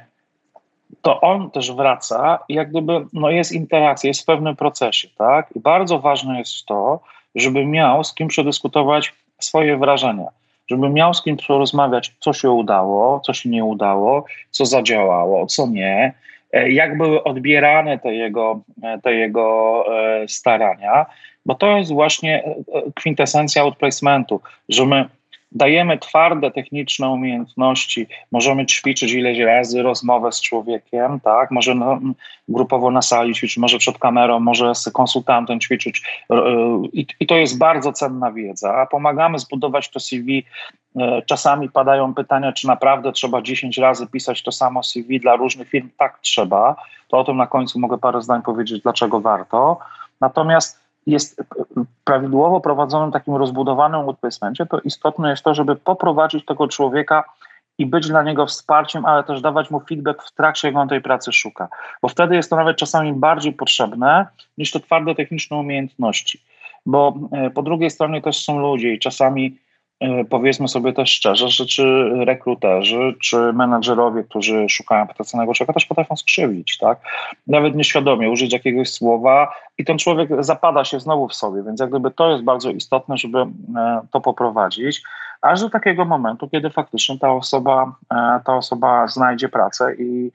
to 1.02 1.20
on 1.20 1.50
też 1.50 1.72
wraca 1.72 2.38
i 2.48 2.54
jak 2.54 2.70
gdyby 2.70 3.06
no 3.12 3.30
jest 3.30 3.52
interakcja, 3.52 4.08
jest 4.08 4.22
w 4.22 4.24
pewnym 4.24 4.56
procesie, 4.56 5.08
tak? 5.18 5.46
I 5.56 5.60
bardzo 5.60 5.98
ważne 5.98 6.38
jest 6.38 6.66
to, 6.66 7.00
żeby 7.34 7.66
miał 7.66 8.04
z 8.04 8.14
kim 8.14 8.28
przedyskutować 8.28 9.14
swoje 9.40 9.76
wrażenia 9.76 10.26
żeby 10.70 10.88
miał 10.88 11.14
z 11.14 11.22
kim 11.22 11.36
porozmawiać, 11.48 12.14
co 12.20 12.32
się 12.32 12.50
udało, 12.50 13.20
co 13.20 13.32
się 13.32 13.48
nie 13.48 13.64
udało, 13.64 14.24
co 14.50 14.66
zadziałało, 14.66 15.46
co 15.46 15.66
nie, 15.66 16.12
e, 16.52 16.70
jak 16.70 16.98
były 16.98 17.24
odbierane 17.24 17.98
te 17.98 18.14
jego, 18.14 18.60
e, 18.82 18.98
te 18.98 19.14
jego 19.14 19.84
e, 19.96 20.28
starania, 20.28 21.06
bo 21.46 21.54
to 21.54 21.78
jest 21.78 21.92
właśnie 21.92 22.44
kwintesencja 22.94 23.62
outplacementu, 23.62 24.40
że 24.68 24.86
my 24.86 25.08
dajemy 25.54 25.98
twarde 25.98 26.50
techniczne 26.50 27.08
umiejętności, 27.08 28.06
możemy 28.32 28.66
ćwiczyć 28.66 29.12
ileś 29.12 29.38
razy 29.38 29.82
rozmowę 29.82 30.32
z 30.32 30.40
człowiekiem, 30.40 31.20
tak? 31.20 31.50
Może 31.50 31.74
no, 31.74 32.00
grupowo 32.48 32.90
na 32.90 33.02
sali 33.02 33.34
ćwiczyć, 33.34 33.58
może 33.58 33.78
przed 33.78 33.98
kamerą, 33.98 34.40
może 34.40 34.74
z 34.74 34.90
konsultantem 34.92 35.60
ćwiczyć 35.60 36.02
e, 36.30 36.36
i, 36.92 37.06
i 37.20 37.26
to 37.26 37.36
jest 37.36 37.58
bardzo 37.58 37.92
cenna 37.92 38.32
wiedza. 38.32 38.86
Pomagamy 38.90 39.38
zbudować 39.38 39.90
to 39.90 40.00
CV. 40.00 40.44
E, 40.96 41.22
czasami 41.22 41.70
padają 41.70 42.14
pytania, 42.14 42.52
czy 42.52 42.66
naprawdę 42.66 43.12
trzeba 43.12 43.42
10 43.42 43.78
razy 43.78 44.06
pisać 44.06 44.42
to 44.42 44.52
samo 44.52 44.82
CV 44.82 45.20
dla 45.20 45.36
różnych 45.36 45.68
firm. 45.68 45.88
Tak, 45.98 46.18
trzeba. 46.20 46.76
To 47.08 47.18
o 47.18 47.24
tym 47.24 47.36
na 47.36 47.46
końcu 47.46 47.78
mogę 47.78 47.98
parę 47.98 48.22
zdań 48.22 48.42
powiedzieć, 48.42 48.82
dlaczego 48.82 49.20
warto. 49.20 49.78
Natomiast 50.20 50.81
jest 51.06 51.42
prawidłowo 52.04 52.60
prowadzonym 52.60 53.12
takim 53.12 53.34
rozbudowanym 53.34 54.00
outplacemencie, 54.00 54.66
to 54.66 54.80
istotne 54.80 55.30
jest 55.30 55.42
to, 55.42 55.54
żeby 55.54 55.76
poprowadzić 55.76 56.44
tego 56.44 56.68
człowieka 56.68 57.24
i 57.78 57.86
być 57.86 58.08
dla 58.08 58.22
niego 58.22 58.46
wsparciem, 58.46 59.06
ale 59.06 59.24
też 59.24 59.40
dawać 59.40 59.70
mu 59.70 59.80
feedback 59.80 60.22
w 60.22 60.32
trakcie, 60.32 60.68
jak 60.68 60.76
on 60.76 60.88
tej 60.88 61.00
pracy 61.00 61.32
szuka. 61.32 61.68
Bo 62.02 62.08
wtedy 62.08 62.36
jest 62.36 62.50
to 62.50 62.56
nawet 62.56 62.76
czasami 62.76 63.12
bardziej 63.12 63.52
potrzebne 63.52 64.26
niż 64.58 64.70
te 64.70 64.80
twarde 64.80 65.14
techniczne 65.14 65.56
umiejętności. 65.56 66.42
Bo 66.86 67.14
e, 67.32 67.50
po 67.50 67.62
drugiej 67.62 67.90
stronie 67.90 68.22
też 68.22 68.44
są 68.44 68.58
ludzie 68.58 68.94
i 68.94 68.98
czasami 68.98 69.58
E, 69.71 69.71
powiedzmy 70.30 70.68
sobie 70.68 70.92
też 70.92 71.10
szczerze, 71.10 71.48
że 71.48 71.66
czy 71.66 72.10
rekruterzy, 72.24 73.14
czy 73.22 73.36
menadżerowie, 73.52 74.24
którzy 74.24 74.68
szukają 74.68 75.06
potencjalnego 75.06 75.54
człowieka, 75.54 75.72
też 75.72 75.86
potrafią 75.86 76.16
skrzywdzić, 76.16 76.78
tak? 76.78 76.98
Nawet 77.46 77.74
nieświadomie 77.74 78.30
użyć 78.30 78.52
jakiegoś 78.52 78.90
słowa 78.92 79.54
i 79.78 79.84
ten 79.84 79.98
człowiek 79.98 80.30
zapada 80.44 80.84
się 80.84 81.00
znowu 81.00 81.28
w 81.28 81.34
sobie, 81.34 81.62
więc 81.62 81.80
jak 81.80 81.90
gdyby 81.90 82.10
to 82.10 82.30
jest 82.30 82.44
bardzo 82.44 82.70
istotne, 82.70 83.16
żeby 83.16 83.38
e, 83.38 83.46
to 84.10 84.20
poprowadzić, 84.20 85.02
aż 85.40 85.60
do 85.60 85.70
takiego 85.70 86.04
momentu, 86.04 86.48
kiedy 86.48 86.70
faktycznie 86.70 87.18
ta 87.18 87.32
osoba, 87.32 87.92
e, 88.10 88.40
ta 88.44 88.56
osoba 88.56 89.06
znajdzie 89.06 89.48
pracę 89.48 89.94
i 89.94 90.30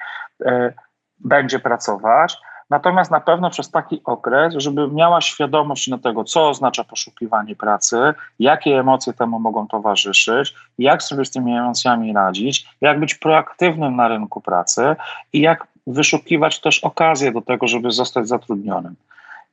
będzie 1.20 1.60
pracować, 1.60 2.38
Natomiast 2.70 3.12
na 3.12 3.20
pewno 3.20 3.50
przez 3.50 3.72
taki 3.72 4.02
okres, 4.06 4.54
żeby 4.58 4.88
miała 4.88 5.22
świadomość 5.22 5.88
na 5.88 5.98
tego, 5.98 6.24
co 6.24 6.50
oznacza 6.50 6.84
poszukiwanie 6.84 7.56
pracy, 7.56 8.14
jakie 8.40 8.80
emocje 8.80 9.14
temu 9.14 9.40
mogą 9.40 9.68
towarzyszyć, 9.68 10.54
jak 10.80 11.04
sobie 11.04 11.26
z 11.26 11.32
tymi 11.32 11.58
emocjami 11.58 12.14
radzić, 12.14 12.68
jak 12.82 13.00
być 13.00 13.16
proaktywnym 13.16 13.96
na 13.96 14.08
rynku 14.08 14.42
pracy 14.42 14.96
i 15.34 15.42
jak 15.42 15.68
wyszukiwać 15.88 16.62
też 16.62 16.80
okazję 16.80 17.32
do 17.32 17.42
tego, 17.42 17.68
żeby 17.68 17.92
zostać 17.92 18.28
zatrudnionym. 18.28 18.96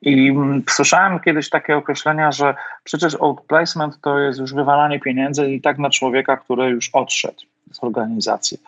I 0.03 0.31
mm, 0.31 0.63
słyszałem 0.71 1.21
kiedyś 1.21 1.51
takie 1.51 1.77
określenia, 1.77 2.33
że 2.33 2.55
przecież 2.85 3.15
outplacement 3.21 4.01
to 4.01 4.19
jest 4.19 4.39
już 4.39 4.55
wywalanie 4.55 5.01
pieniędzy 5.01 5.51
i 5.51 5.61
tak 5.61 5.79
na 5.79 5.91
człowieka, 5.91 6.37
który 6.37 6.65
już 6.65 6.91
odszedł 6.93 7.41
z 7.73 7.85
organizacji. 7.85 8.59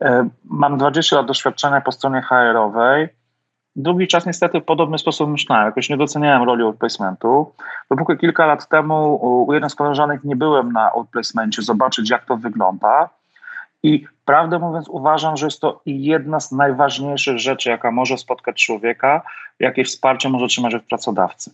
E, 0.00 0.28
mam 0.44 0.78
20 0.78 1.16
lat 1.16 1.26
doświadczenia 1.26 1.80
po 1.80 1.92
stronie 1.92 2.22
HR-owej 2.22 3.08
Długi 3.76 4.08
czas 4.08 4.26
niestety 4.26 4.60
w 4.60 4.64
podobny 4.64 4.98
sposób 4.98 5.30
myślałem, 5.30 5.66
jakoś 5.66 5.88
nie 5.88 5.96
doceniałem 5.96 6.42
roli 6.42 6.62
outplacementu. 6.62 7.52
Dopóki 7.90 8.18
kilka 8.18 8.46
lat 8.46 8.68
temu 8.68 9.18
u 9.46 9.52
jednej 9.52 9.70
z 9.70 9.74
koleżanek 9.74 10.24
nie 10.24 10.36
byłem 10.36 10.72
na 10.72 10.92
outplacemencie, 10.92 11.62
zobaczyć 11.62 12.10
jak 12.10 12.24
to 12.24 12.36
wygląda. 12.36 13.08
I 13.82 14.06
prawdę 14.24 14.58
mówiąc, 14.58 14.88
uważam, 14.88 15.36
że 15.36 15.46
jest 15.46 15.60
to 15.60 15.80
jedna 15.86 16.40
z 16.40 16.52
najważniejszych 16.52 17.38
rzeczy, 17.38 17.70
jaka 17.70 17.90
może 17.90 18.18
spotkać 18.18 18.64
człowieka, 18.64 19.22
jakie 19.60 19.84
wsparcie 19.84 20.28
może 20.28 20.46
trzymać 20.46 20.74
od 20.74 20.82
pracodawcy. 20.82 21.50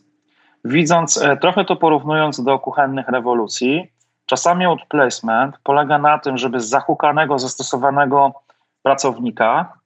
Widząc, 0.64 1.22
e, 1.22 1.36
trochę 1.36 1.64
to 1.64 1.76
porównując 1.76 2.44
do 2.44 2.58
kuchennych 2.58 3.08
rewolucji, 3.08 3.92
czasami 4.26 4.64
outplacement 4.64 5.58
polega 5.62 5.98
na 5.98 6.18
tym, 6.18 6.38
żeby 6.38 6.60
zahukanego, 6.60 7.38
zastosowanego 7.38 8.32
pracownika 8.82 9.77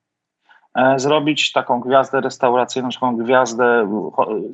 zrobić 0.97 1.53
taką 1.53 1.81
gwiazdę 1.81 2.21
restauracyjną, 2.21 2.89
taką 2.91 3.17
gwiazdę 3.17 3.89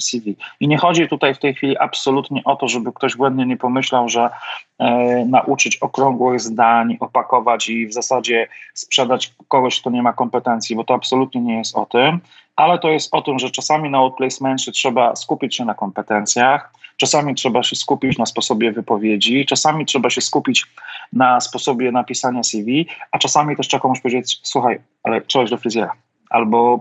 CV. 0.00 0.36
I 0.60 0.68
nie 0.68 0.78
chodzi 0.78 1.08
tutaj 1.08 1.34
w 1.34 1.38
tej 1.38 1.54
chwili 1.54 1.78
absolutnie 1.78 2.44
o 2.44 2.56
to, 2.56 2.68
żeby 2.68 2.92
ktoś 2.92 3.16
błędnie 3.16 3.46
nie 3.46 3.56
pomyślał, 3.56 4.08
że 4.08 4.30
e, 4.78 5.24
nauczyć 5.24 5.76
okrągłych 5.76 6.40
zdań, 6.40 6.96
opakować 7.00 7.68
i 7.68 7.86
w 7.86 7.92
zasadzie 7.92 8.48
sprzedać 8.74 9.34
kogoś, 9.48 9.80
kto 9.80 9.90
nie 9.90 10.02
ma 10.02 10.12
kompetencji, 10.12 10.76
bo 10.76 10.84
to 10.84 10.94
absolutnie 10.94 11.40
nie 11.40 11.58
jest 11.58 11.76
o 11.76 11.86
tym, 11.86 12.20
ale 12.56 12.78
to 12.78 12.88
jest 12.88 13.14
o 13.14 13.22
tym, 13.22 13.38
że 13.38 13.50
czasami 13.50 13.90
na 13.90 13.98
outplacementie 13.98 14.72
trzeba 14.72 15.16
skupić 15.16 15.56
się 15.56 15.64
na 15.64 15.74
kompetencjach, 15.74 16.72
czasami 16.96 17.34
trzeba 17.34 17.62
się 17.62 17.76
skupić 17.76 18.18
na 18.18 18.26
sposobie 18.26 18.72
wypowiedzi, 18.72 19.46
czasami 19.46 19.86
trzeba 19.86 20.10
się 20.10 20.20
skupić 20.20 20.66
na 21.12 21.40
sposobie 21.40 21.92
napisania 21.92 22.42
CV, 22.42 22.86
a 23.12 23.18
czasami 23.18 23.56
też 23.56 23.68
trzeba 23.68 23.80
komuś 23.80 24.00
powiedzieć, 24.00 24.40
słuchaj, 24.42 24.80
ale 25.02 25.20
czegoś 25.20 25.50
do 25.50 25.58
fryzjera 25.58 25.92
albo 26.30 26.80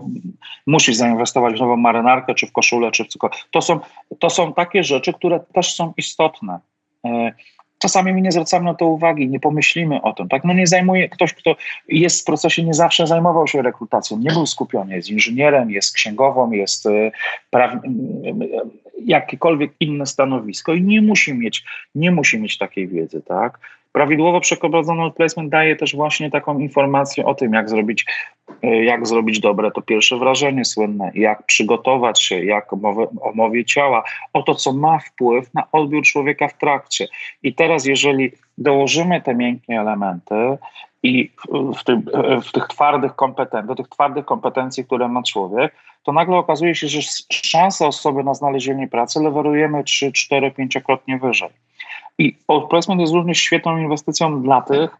musisz 0.66 0.96
zainwestować 0.96 1.54
w 1.54 1.60
nową 1.60 1.76
marynarkę, 1.76 2.34
czy 2.34 2.46
w 2.46 2.52
koszulę, 2.52 2.90
czy 2.90 3.04
w 3.04 3.08
cokolwiek. 3.08 3.38
To 3.50 3.62
są, 3.62 3.80
to 4.18 4.30
są 4.30 4.52
takie 4.52 4.84
rzeczy, 4.84 5.12
które 5.12 5.40
też 5.40 5.74
są 5.74 5.92
istotne. 5.96 6.58
E, 7.04 7.32
czasami 7.78 8.12
my 8.12 8.20
nie 8.20 8.32
zwracamy 8.32 8.64
na 8.64 8.74
to 8.74 8.86
uwagi, 8.86 9.28
nie 9.28 9.40
pomyślimy 9.40 10.02
o 10.02 10.12
tym. 10.12 10.28
Tak? 10.28 10.44
No 10.44 10.52
nie 10.52 10.66
zajmuje 10.66 11.08
ktoś, 11.08 11.34
kto 11.34 11.56
jest 11.88 12.22
w 12.22 12.24
procesie, 12.24 12.64
nie 12.64 12.74
zawsze 12.74 13.06
zajmował 13.06 13.46
się 13.46 13.62
rekrutacją, 13.62 14.18
nie 14.18 14.30
był 14.30 14.46
skupiony, 14.46 14.96
jest 14.96 15.10
inżynierem, 15.10 15.70
jest 15.70 15.94
księgową, 15.94 16.50
jest 16.50 16.86
e, 16.86 17.10
praw... 17.50 17.72
jakiekolwiek 19.04 19.72
inne 19.80 20.06
stanowisko 20.06 20.74
i 20.74 20.82
nie 20.82 21.02
musi 21.02 21.34
mieć, 21.34 21.64
nie 21.94 22.10
musi 22.10 22.38
mieć 22.38 22.58
takiej 22.58 22.88
wiedzy. 22.88 23.22
Tak? 23.22 23.58
Prawidłowo 23.92 24.40
przeprowadzony 24.40 25.10
placement 25.10 25.50
daje 25.50 25.76
też 25.76 25.96
właśnie 25.96 26.30
taką 26.30 26.58
informację 26.58 27.26
o 27.26 27.34
tym, 27.34 27.52
jak 27.52 27.70
zrobić, 27.70 28.04
e, 28.62 28.84
jak 28.84 29.06
zrobić 29.06 29.40
dobre 29.40 29.70
to 29.70 29.82
pierwsze 29.82 30.18
wrażenie 30.18 30.64
słynne, 30.64 31.10
jak 31.14 31.42
przygotować 31.42 32.22
się, 32.22 32.44
jak 32.44 32.72
o 32.72 32.78
mowie 33.34 33.64
ciała, 33.64 34.04
o 34.32 34.42
to, 34.42 34.54
co 34.54 34.72
ma 34.72 34.98
wpływ 34.98 35.54
na 35.54 35.64
odbiór 35.72 36.04
człowieka 36.04 36.48
w 36.48 36.58
trakcie. 36.58 37.08
I 37.42 37.54
teraz, 37.54 37.86
jeżeli 37.86 38.32
dołożymy 38.58 39.20
te 39.20 39.34
miękkie 39.34 39.74
elementy 39.74 40.58
i 41.02 41.30
w, 41.78 41.84
tym, 41.84 42.02
w 42.42 42.52
tych 42.52 42.66
twardych 42.66 43.14
kompetencji, 43.14 43.68
do 43.68 43.74
tych 43.74 43.88
twardych 43.88 44.24
kompetencji, 44.24 44.84
które 44.84 45.08
ma 45.08 45.22
człowiek, 45.22 45.74
to 46.02 46.12
nagle 46.12 46.36
okazuje 46.36 46.74
się, 46.74 46.88
że 46.88 47.00
szanse 47.30 47.86
osoby 47.86 48.24
na 48.24 48.34
znalezienie 48.34 48.88
pracy 48.88 49.20
lewerujemy 49.20 49.84
3, 49.84 50.12
4, 50.12 50.50
5-krotnie 50.50 51.20
wyżej. 51.20 51.48
I 52.18 52.36
placement 52.70 53.00
jest 53.00 53.12
również 53.12 53.38
świetną 53.38 53.78
inwestycją 53.78 54.42
dla 54.42 54.62
tych, 54.62 54.96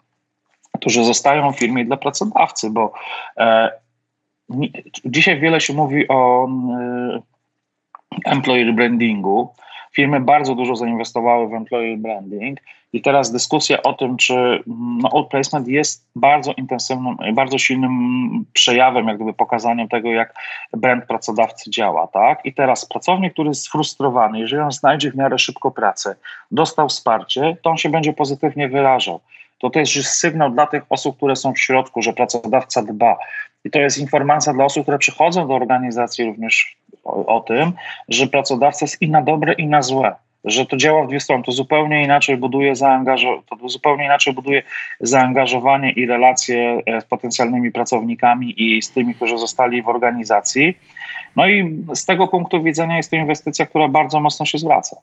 którzy 0.75 1.05
zostają 1.05 1.53
w 1.53 1.59
firmie 1.59 1.83
i 1.83 1.87
dla 1.87 1.97
pracodawcy, 1.97 2.71
bo 2.71 2.93
e, 3.37 3.71
dzisiaj 5.05 5.41
wiele 5.41 5.61
się 5.61 5.73
mówi 5.73 6.09
o 6.09 6.49
e, 6.49 7.23
employer 8.25 8.75
brandingu. 8.75 9.55
Firmy 9.93 10.21
bardzo 10.21 10.55
dużo 10.55 10.77
zainwestowały 10.77 11.49
w 11.49 11.55
employer 11.55 11.99
branding 11.99 12.61
i 12.93 13.03
teraz 13.03 13.33
dyskusja 13.33 13.83
o 13.83 13.93
tym, 13.93 14.17
czy 14.17 14.63
no, 14.67 15.09
outplacement 15.13 15.69
jest 15.69 16.07
bardzo 16.17 16.53
intensywnym, 16.53 17.17
bardzo 17.35 17.59
silnym 17.59 17.91
przejawem, 18.53 19.09
jak 19.09 19.17
gdyby 19.17 19.33
pokazaniem 19.33 19.89
tego, 19.89 20.11
jak 20.11 20.35
brand 20.73 21.05
pracodawcy 21.05 21.71
działa, 21.71 22.07
tak? 22.07 22.41
I 22.45 22.55
teraz 22.55 22.87
pracownik, 22.87 23.33
który 23.33 23.49
jest 23.49 23.63
sfrustrowany, 23.63 24.39
jeżeli 24.39 24.63
on 24.63 24.73
znajdzie 24.73 25.11
w 25.11 25.17
miarę 25.17 25.39
szybko 25.39 25.71
pracę, 25.71 26.17
dostał 26.51 26.89
wsparcie, 26.89 27.57
to 27.63 27.71
on 27.71 27.77
się 27.77 27.89
będzie 27.89 28.13
pozytywnie 28.13 28.69
wyrażał. 28.69 29.21
To 29.59 29.71
też 29.71 29.97
jest 29.97 30.11
sygnał 30.11 30.51
dla 30.51 30.67
tych 30.67 30.83
osób, 30.89 31.17
które 31.17 31.37
są 31.37 31.53
w 31.53 31.59
środku, 31.59 32.03
że 32.03 32.13
pracodawca 32.13 32.83
dba. 32.83 33.17
I 33.65 33.71
to 33.71 33.79
jest 33.79 33.99
informacja 33.99 34.53
dla 34.53 34.65
osób, 34.65 34.83
które 34.83 34.99
przychodzą 34.99 35.49
do 35.49 35.55
organizacji 35.55 36.25
również 36.25 36.78
o, 37.27 37.41
tym, 37.41 37.73
że 38.09 38.27
pracodawca 38.27 38.85
jest 38.85 39.03
i 39.03 39.11
na 39.11 39.23
dobre, 39.23 39.53
i 39.53 39.67
na 39.67 39.83
złe 39.83 40.15
że 40.45 40.67
to 40.67 40.77
działa 40.77 41.05
w 41.05 41.09
dwie 41.09 41.21
strony. 41.21 41.45
To 41.45 41.53
zupełnie 41.53 42.05
inaczej 42.05 42.37
buduje 42.37 42.77
zaangażowanie, 42.77 43.43
to 43.61 43.69
zupełnie 43.69 44.05
inaczej 44.05 44.33
buduje 44.33 44.63
zaangażowanie 45.01 45.91
i 45.91 46.07
relacje 46.07 46.83
e, 46.87 47.01
z 47.01 47.05
potencjalnymi 47.05 47.73
pracownikami 47.73 48.63
i 48.63 48.83
z 48.83 48.91
tymi, 48.91 49.15
którzy 49.15 49.39
zostali 49.39 49.83
w 49.83 49.89
organizacji. 49.89 50.79
No 51.37 51.49
i 51.49 51.85
z 51.95 52.05
tego 52.05 52.29
punktu 52.29 52.63
widzenia 52.63 52.97
jest 52.97 53.11
to 53.11 53.17
inwestycja, 53.17 53.67
która 53.67 53.89
bardzo 53.89 54.21
mocno 54.21 54.47
się 54.47 54.59
zwraca. 54.59 54.97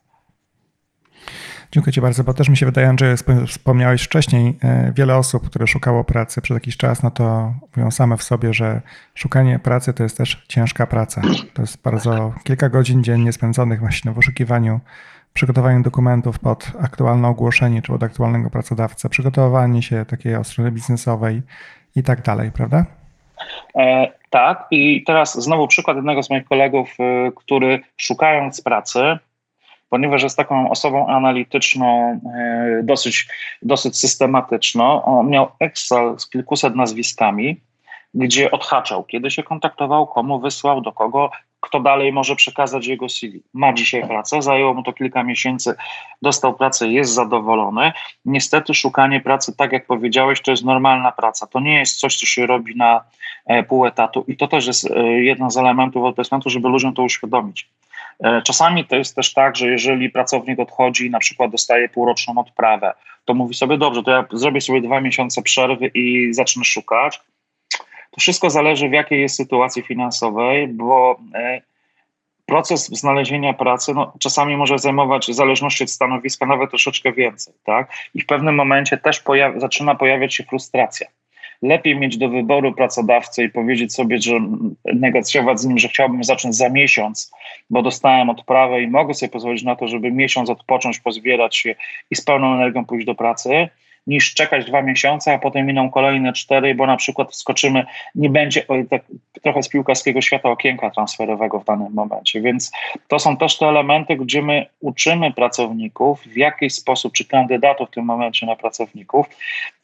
Dziękuję 1.76 1.94
Ci 1.94 2.02
bardzo, 2.02 2.24
bo 2.24 2.34
też 2.34 2.50
mi 2.50 2.58
się 2.58 2.66
wydaje, 2.66 2.96
że 3.00 3.16
wspomniałeś 3.48 4.04
wcześniej, 4.04 4.58
e, 4.64 4.92
wiele 4.96 5.18
osób, 5.18 5.50
które 5.50 5.68
szukało 5.68 6.04
pracy 6.04 6.42
przez 6.42 6.56
jakiś 6.56 6.78
czas, 6.78 7.04
no 7.04 7.12
to 7.12 7.54
mówią 7.76 7.92
same 7.92 8.18
w 8.18 8.24
sobie, 8.24 8.54
że 8.54 8.82
szukanie 9.16 9.60
pracy 9.60 9.94
to 9.94 10.04
jest 10.04 10.18
też 10.18 10.46
ciężka 10.48 10.88
praca. 10.88 11.22
To 11.54 11.62
jest 11.62 11.82
bardzo 11.82 12.34
kilka 12.44 12.70
godzin 12.70 13.04
dziennie 13.04 13.32
spędzonych 13.32 13.80
właśnie 13.80 14.12
w 14.12 14.16
poszukiwaniu 14.16 14.80
przygotowanie 15.34 15.82
dokumentów 15.82 16.40
pod 16.40 16.72
aktualne 16.82 17.28
ogłoszenie 17.28 17.82
czy 17.82 17.92
pod 17.92 18.04
aktualnego 18.04 18.50
pracodawcę, 18.50 19.10
przygotowanie 19.10 19.82
się 19.82 20.06
takiej 20.06 20.44
strony 20.44 20.72
biznesowej 20.72 21.42
i 21.96 22.04
tak 22.04 22.22
dalej, 22.22 22.52
prawda? 22.52 22.86
E, 23.76 24.08
tak, 24.30 24.68
i 24.72 25.04
teraz 25.04 25.44
znowu 25.44 25.68
przykład 25.68 25.98
jednego 25.98 26.24
z 26.24 26.30
moich 26.30 26.46
kolegów, 26.46 26.90
y, 27.00 27.32
który 27.36 27.80
szukając 27.98 28.62
pracy, 28.62 29.18
ponieważ 29.90 30.24
jest 30.24 30.38
taką 30.38 30.70
osobą 30.70 31.08
analityczną, 31.08 32.20
y, 32.80 32.84
dosyć, 32.84 33.28
dosyć 33.62 33.98
systematyczną, 33.98 35.06
on 35.06 35.30
miał 35.30 35.48
Excel 35.60 36.16
z 36.18 36.30
kilkuset 36.30 36.76
nazwiskami, 36.76 37.62
gdzie 38.14 38.52
odhaczał, 38.52 39.04
kiedy 39.04 39.32
się 39.32 39.44
kontaktował, 39.44 40.08
komu 40.08 40.40
wysłał, 40.40 40.82
do 40.82 40.92
kogo, 40.92 41.32
kto 41.60 41.80
dalej 41.80 42.14
może 42.14 42.36
przekazać 42.36 42.88
jego 42.88 43.10
CV. 43.10 43.44
Ma 43.54 43.74
dzisiaj 43.74 44.08
pracę, 44.08 44.42
zajęło 44.42 44.74
mu 44.74 44.84
to 44.84 44.94
kilka 44.94 45.24
miesięcy, 45.24 45.76
dostał 46.22 46.54
pracę, 46.54 46.88
jest 46.88 47.14
zadowolony. 47.14 47.92
Niestety 48.26 48.74
szukanie 48.74 49.22
pracy, 49.22 49.56
tak 49.58 49.72
jak 49.72 49.86
powiedziałeś, 49.86 50.42
to 50.42 50.52
jest 50.52 50.66
normalna 50.66 51.12
praca. 51.12 51.48
To 51.48 51.60
nie 51.60 51.80
jest 51.80 52.00
coś, 52.00 52.18
co 52.18 52.26
się 52.26 52.46
robi 52.46 52.76
na 52.76 53.04
e, 53.46 53.64
pół 53.64 53.86
etatu 53.86 54.26
i 54.28 54.38
to 54.38 54.48
też 54.48 54.68
jest 54.68 54.92
e, 54.92 55.04
jeden 55.04 55.52
z 55.52 55.58
elementów 55.58 56.04
odplacementu, 56.04 56.50
żeby 56.50 56.70
ludziom 56.70 56.94
to 56.94 57.04
uświadomić. 57.04 57.70
E, 58.24 58.42
czasami 58.42 58.86
to 58.86 58.96
jest 58.96 59.16
też 59.16 59.34
tak, 59.34 59.56
że 59.56 59.68
jeżeli 59.68 60.10
pracownik 60.10 60.60
odchodzi 60.60 61.06
i 61.06 61.10
na 61.10 61.20
przykład 61.20 61.52
dostaje 61.52 61.90
półroczną 61.90 62.38
odprawę, 62.38 62.94
to 63.26 63.34
mówi 63.34 63.54
sobie, 63.54 63.78
dobrze, 63.78 64.04
to 64.04 64.12
ja 64.12 64.26
zrobię 64.32 64.62
sobie 64.62 64.82
dwa 64.82 65.02
miesiące 65.02 65.42
przerwy 65.42 65.88
i 65.88 66.34
zacznę 66.34 66.64
szukać 66.64 67.20
to 68.16 68.22
wszystko 68.22 68.50
zależy 68.50 68.90
w 68.90 68.92
jakiej 68.92 69.22
jest 69.22 69.36
sytuacji 69.36 69.82
finansowej, 69.82 70.68
bo 70.68 71.20
e, 71.34 71.62
proces 72.46 72.88
znalezienia 72.88 73.54
pracy 73.54 73.94
no, 73.94 74.14
czasami 74.20 74.58
może 74.58 74.80
zajmować, 74.80 75.28
w 75.28 75.34
zależności 75.34 75.84
od 75.84 75.90
stanowiska, 75.90 76.46
nawet 76.46 76.70
troszeczkę 76.70 77.14
więcej. 77.14 77.54
Tak? 77.64 77.92
I 78.14 78.22
w 78.22 78.26
pewnym 78.26 78.56
momencie 78.56 78.98
też 78.98 79.20
pojawi, 79.20 79.60
zaczyna 79.60 79.96
pojawiać 79.96 80.36
się 80.36 80.44
frustracja. 80.44 81.08
Lepiej 81.66 81.96
mieć 81.96 82.18
do 82.18 82.30
wyboru 82.30 82.74
pracodawcę 82.74 83.44
i 83.44 83.50
powiedzieć 83.50 83.94
sobie, 83.94 84.18
że 84.22 84.40
negocjować 84.86 85.60
z 85.60 85.66
nim, 85.66 85.80
że 85.80 85.88
chciałbym 85.88 86.24
zacząć 86.24 86.56
za 86.56 86.70
miesiąc, 86.70 87.32
bo 87.70 87.82
dostałem 87.82 88.30
odprawę 88.30 88.82
i 88.82 88.88
mogę 88.88 89.14
sobie 89.14 89.30
pozwolić 89.30 89.64
na 89.64 89.76
to, 89.76 89.88
żeby 89.88 90.12
miesiąc 90.12 90.50
odpocząć, 90.50 91.00
pozbierać 91.00 91.58
się 91.58 91.76
i 92.12 92.16
z 92.16 92.22
pełną 92.22 92.54
energią 92.54 92.86
pójść 92.86 93.06
do 93.06 93.16
pracy, 93.16 93.70
niż 94.08 94.34
czekać 94.34 94.66
dwa 94.66 94.82
miesiące, 94.82 95.34
a 95.34 95.40
potem 95.40 95.66
miną 95.66 95.92
kolejne 95.92 96.34
cztery, 96.34 96.76
bo 96.76 96.88
na 96.88 96.98
przykład 96.98 97.32
wskoczymy, 97.32 97.86
nie 98.16 98.30
będzie 98.30 98.66
tak, 98.90 99.02
trochę 99.42 99.64
z 99.64 99.70
piłkarskiego 99.70 100.22
świata 100.22 100.50
okienka 100.50 100.90
transferowego 100.90 101.60
w 101.60 101.66
danym 101.66 101.94
momencie. 101.94 102.42
Więc 102.42 102.72
to 103.08 103.20
są 103.20 103.38
też 103.38 103.58
te 103.58 103.68
elementy, 103.68 104.16
gdzie 104.16 104.42
my 104.42 104.66
uczymy 104.80 105.34
pracowników 105.34 106.22
w 106.22 106.38
jakiś 106.38 106.74
sposób, 106.74 107.14
czy 107.14 107.26
kandydatów 107.26 107.90
w 107.90 107.92
tym 107.92 108.06
momencie 108.06 108.46
na 108.46 108.56
pracowników, 108.56 109.26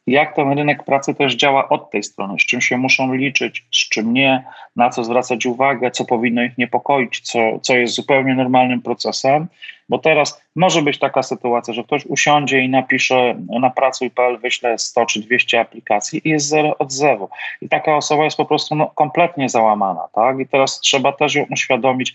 jak 0.06 0.36
ten 0.36 0.52
rynek 0.52 0.84
pracy 0.84 1.14
też 1.14 1.34
działa 1.34 1.68
od 1.68 1.90
tej 1.90 2.02
strony, 2.02 2.34
z 2.38 2.46
czym 2.46 2.60
się 2.60 2.76
muszą 2.76 3.14
liczyć, 3.14 3.64
z 3.72 3.88
czym 3.88 4.12
nie, 4.12 4.44
na 4.76 4.90
co 4.90 5.04
zwracać 5.04 5.46
uwagę, 5.46 5.90
co 5.90 6.04
powinno 6.04 6.42
ich 6.42 6.58
niepokoić, 6.58 7.20
co, 7.20 7.38
co 7.62 7.76
jest 7.76 7.94
zupełnie 7.94 8.34
normalnym 8.34 8.82
procesem, 8.82 9.46
bo 9.88 9.98
teraz 9.98 10.42
może 10.56 10.82
być 10.82 10.98
taka 10.98 11.22
sytuacja, 11.22 11.74
że 11.74 11.84
ktoś 11.84 12.06
usiądzie 12.06 12.60
i 12.60 12.68
napisze 12.68 13.34
na 13.60 13.70
pracuj.pl, 13.70 14.38
wyśle 14.38 14.78
100 14.78 15.06
czy 15.06 15.20
200 15.20 15.60
aplikacji 15.60 16.20
i 16.24 16.30
jest 16.30 16.46
zero 16.46 16.78
odzewu. 16.78 17.28
I 17.60 17.68
taka 17.68 17.96
osoba 17.96 18.24
jest 18.24 18.36
po 18.36 18.44
prostu 18.44 18.74
no, 18.74 18.86
kompletnie 18.94 19.48
załamana, 19.48 20.08
tak? 20.14 20.38
I 20.38 20.46
teraz 20.46 20.80
trzeba 20.80 21.12
też 21.12 21.34
ją 21.34 21.44
uświadomić, 21.50 22.14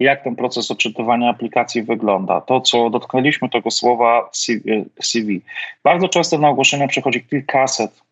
jak 0.00 0.24
ten 0.24 0.36
proces 0.36 0.70
odczytywania 0.70 1.30
aplikacji 1.30 1.82
wygląda. 1.82 2.40
To, 2.40 2.60
co 2.60 2.90
dotknęliśmy 2.90 3.48
tego 3.48 3.70
słowa 3.70 4.30
CV. 5.02 5.40
Bardzo 5.84 6.08
często 6.08 6.38
na 6.38 6.48
ogłoszenia 6.48 6.88
przychodzi 6.88 7.24
kilkaset 7.24 8.02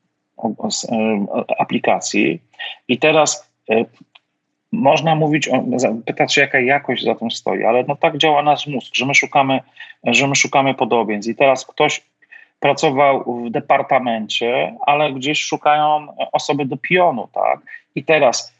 aplikacji 1.58 2.40
i 2.88 2.98
teraz 2.98 3.50
e, 3.70 3.84
można 4.72 5.14
mówić, 5.14 5.48
pytać 6.06 6.34
się, 6.34 6.40
jaka 6.40 6.60
jakość 6.60 7.04
za 7.04 7.14
tym 7.14 7.30
stoi, 7.30 7.64
ale 7.64 7.84
no 7.88 7.96
tak 7.96 8.18
działa 8.18 8.42
nasz 8.42 8.66
mózg, 8.66 8.94
że 8.94 9.06
my 9.06 9.14
szukamy, 9.14 9.60
że 10.04 10.26
my 10.26 10.36
szukamy 10.36 10.74
podobieństw. 10.74 11.30
I 11.30 11.34
teraz 11.34 11.66
ktoś 11.66 12.02
pracował 12.60 13.24
w 13.24 13.50
departamencie, 13.50 14.74
ale 14.86 15.12
gdzieś 15.12 15.42
szukają 15.42 16.06
osoby 16.32 16.64
do 16.64 16.76
pionu, 16.76 17.28
tak? 17.32 17.60
I 17.94 18.04
teraz 18.04 18.55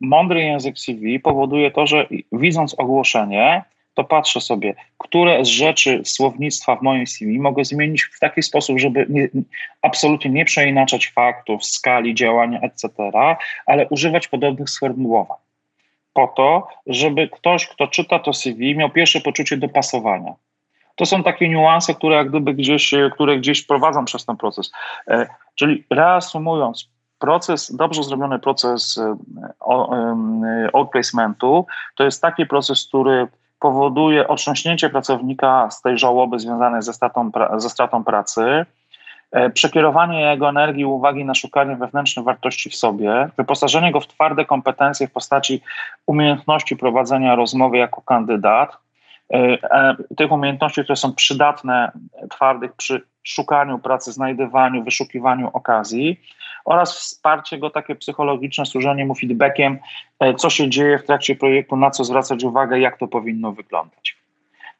mądry 0.00 0.42
język 0.42 0.78
CV 0.78 1.20
powoduje 1.20 1.70
to, 1.70 1.86
że 1.86 2.06
widząc 2.32 2.74
ogłoszenie, 2.74 3.62
to 3.94 4.04
patrzę 4.04 4.40
sobie, 4.40 4.74
które 4.98 5.44
z 5.44 5.48
rzeczy 5.48 6.02
słownictwa 6.04 6.76
w 6.76 6.82
moim 6.82 7.06
CV 7.06 7.40
mogę 7.40 7.64
zmienić 7.64 8.02
w 8.02 8.18
taki 8.18 8.42
sposób, 8.42 8.78
żeby 8.78 9.06
nie, 9.08 9.28
absolutnie 9.82 10.30
nie 10.30 10.44
przeinaczać 10.44 11.08
faktów, 11.08 11.64
skali 11.64 12.14
działania, 12.14 12.60
etc., 12.60 12.88
ale 13.66 13.88
używać 13.88 14.28
podobnych 14.28 14.70
sformułowań. 14.70 15.38
Po 16.12 16.28
to, 16.28 16.68
żeby 16.86 17.28
ktoś, 17.28 17.66
kto 17.66 17.86
czyta 17.86 18.18
to 18.18 18.32
CV, 18.32 18.76
miał 18.76 18.90
pierwsze 18.90 19.20
poczucie 19.20 19.56
dopasowania. 19.56 20.34
To 20.96 21.06
są 21.06 21.22
takie 21.22 21.48
niuanse, 21.48 21.94
które 21.94 22.16
jak 22.16 22.30
gdzieś, 22.30 22.94
które 23.12 23.38
gdzieś 23.38 23.62
prowadzą 23.62 24.04
przez 24.04 24.26
ten 24.26 24.36
proces. 24.36 24.72
E, 25.08 25.26
czyli 25.54 25.84
reasumując, 25.90 26.90
proces, 27.20 27.76
dobrze 27.76 28.02
zrobiony 28.02 28.38
proces 28.38 28.98
e, 28.98 29.16
outplacementu 30.72 31.66
to 31.96 32.04
jest 32.04 32.22
taki 32.22 32.46
proces, 32.46 32.86
który 32.88 33.28
powoduje 33.60 34.28
otrząśnięcie 34.28 34.90
pracownika 34.90 35.70
z 35.70 35.82
tej 35.82 35.98
żałoby 35.98 36.38
związanej 36.38 36.82
ze 36.82 36.92
stratą, 36.92 37.30
ze 37.56 37.70
stratą 37.70 38.04
pracy, 38.04 38.66
e, 39.32 39.50
przekierowanie 39.50 40.20
jego 40.20 40.48
energii 40.48 40.82
i 40.82 40.84
uwagi 40.84 41.24
na 41.24 41.34
szukanie 41.34 41.76
wewnętrznej 41.76 42.24
wartości 42.24 42.70
w 42.70 42.76
sobie, 42.76 43.28
wyposażenie 43.36 43.92
go 43.92 44.00
w 44.00 44.06
twarde 44.06 44.44
kompetencje 44.44 45.08
w 45.08 45.12
postaci 45.12 45.62
umiejętności 46.06 46.76
prowadzenia 46.76 47.34
rozmowy 47.34 47.78
jako 47.78 48.02
kandydat, 48.02 48.76
e, 49.32 49.36
e, 49.36 49.96
tych 50.16 50.32
umiejętności, 50.32 50.82
które 50.82 50.96
są 50.96 51.14
przydatne, 51.14 51.92
twardych 52.30 52.72
przy 52.72 53.02
szukaniu 53.22 53.78
pracy, 53.78 54.12
znajdywaniu, 54.12 54.84
wyszukiwaniu 54.84 55.50
okazji 55.52 56.20
oraz 56.70 56.98
wsparcie 56.98 57.58
go 57.58 57.70
takie 57.70 57.94
psychologiczne, 57.94 58.66
służenie 58.66 59.06
mu 59.06 59.14
feedbackiem, 59.14 59.78
e, 60.20 60.34
co 60.34 60.50
się 60.50 60.70
dzieje 60.70 60.98
w 60.98 61.06
trakcie 61.06 61.36
projektu, 61.36 61.76
na 61.76 61.90
co 61.90 62.04
zwracać 62.04 62.44
uwagę, 62.44 62.80
jak 62.80 62.98
to 62.98 63.08
powinno 63.08 63.52
wyglądać. 63.52 64.19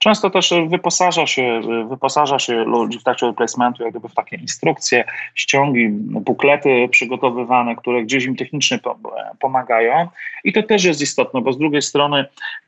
Często 0.03 0.31
też 0.31 0.55
wyposaża 0.69 1.27
się, 1.27 1.61
wyposaża 1.89 2.39
się 2.39 2.65
ludzi 2.65 2.99
w 2.99 3.05
trakcie 3.05 3.33
placementu 3.33 3.83
jak 3.83 3.93
gdyby 3.93 4.09
w 4.09 4.15
takie 4.15 4.37
instrukcje, 4.37 5.05
ściągi, 5.35 5.89
buklety 5.91 6.89
przygotowywane, 6.91 7.77
które 7.77 8.03
gdzieś 8.03 8.25
im 8.25 8.37
technicznie 8.37 8.79
pomagają. 9.41 10.09
I 10.45 10.53
to 10.53 10.63
też 10.63 10.85
jest 10.85 11.01
istotne, 11.01 11.41
bo 11.41 11.53
z 11.53 11.59
drugiej 11.59 11.83
strony 11.83 12.25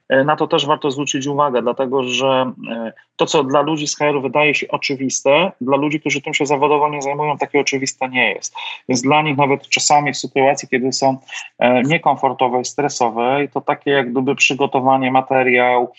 e, 0.08 0.24
na 0.24 0.36
to 0.36 0.46
też 0.46 0.66
warto 0.66 0.90
zwrócić 0.90 1.26
uwagę, 1.26 1.62
dlatego 1.62 2.02
że 2.02 2.52
e, 2.70 2.92
to, 3.16 3.26
co 3.26 3.44
dla 3.44 3.60
ludzi 3.60 3.88
z 3.88 3.96
HR 3.96 4.22
wydaje 4.22 4.54
się 4.54 4.68
oczywiste, 4.68 5.52
dla 5.60 5.76
ludzi, 5.76 6.00
którzy 6.00 6.22
tym 6.22 6.34
się 6.34 6.46
zawodowo 6.46 6.88
nie 6.88 7.02
zajmują, 7.02 7.38
takie 7.38 7.60
oczywiste 7.60 8.08
nie 8.08 8.32
jest. 8.32 8.54
Więc 8.88 9.02
dla 9.02 9.22
nich 9.22 9.36
nawet 9.36 9.68
czasami 9.68 10.12
w 10.12 10.18
sytuacji, 10.18 10.68
kiedy 10.68 10.92
są 10.92 11.18
e, 11.58 11.82
niekomfortowe 11.82 12.60
i 12.60 12.64
stresowe, 12.64 13.48
to 13.52 13.60
takie 13.60 13.90
jak 13.90 14.12
gdyby 14.12 14.34
przygotowanie 14.34 15.10
materiał, 15.10 15.92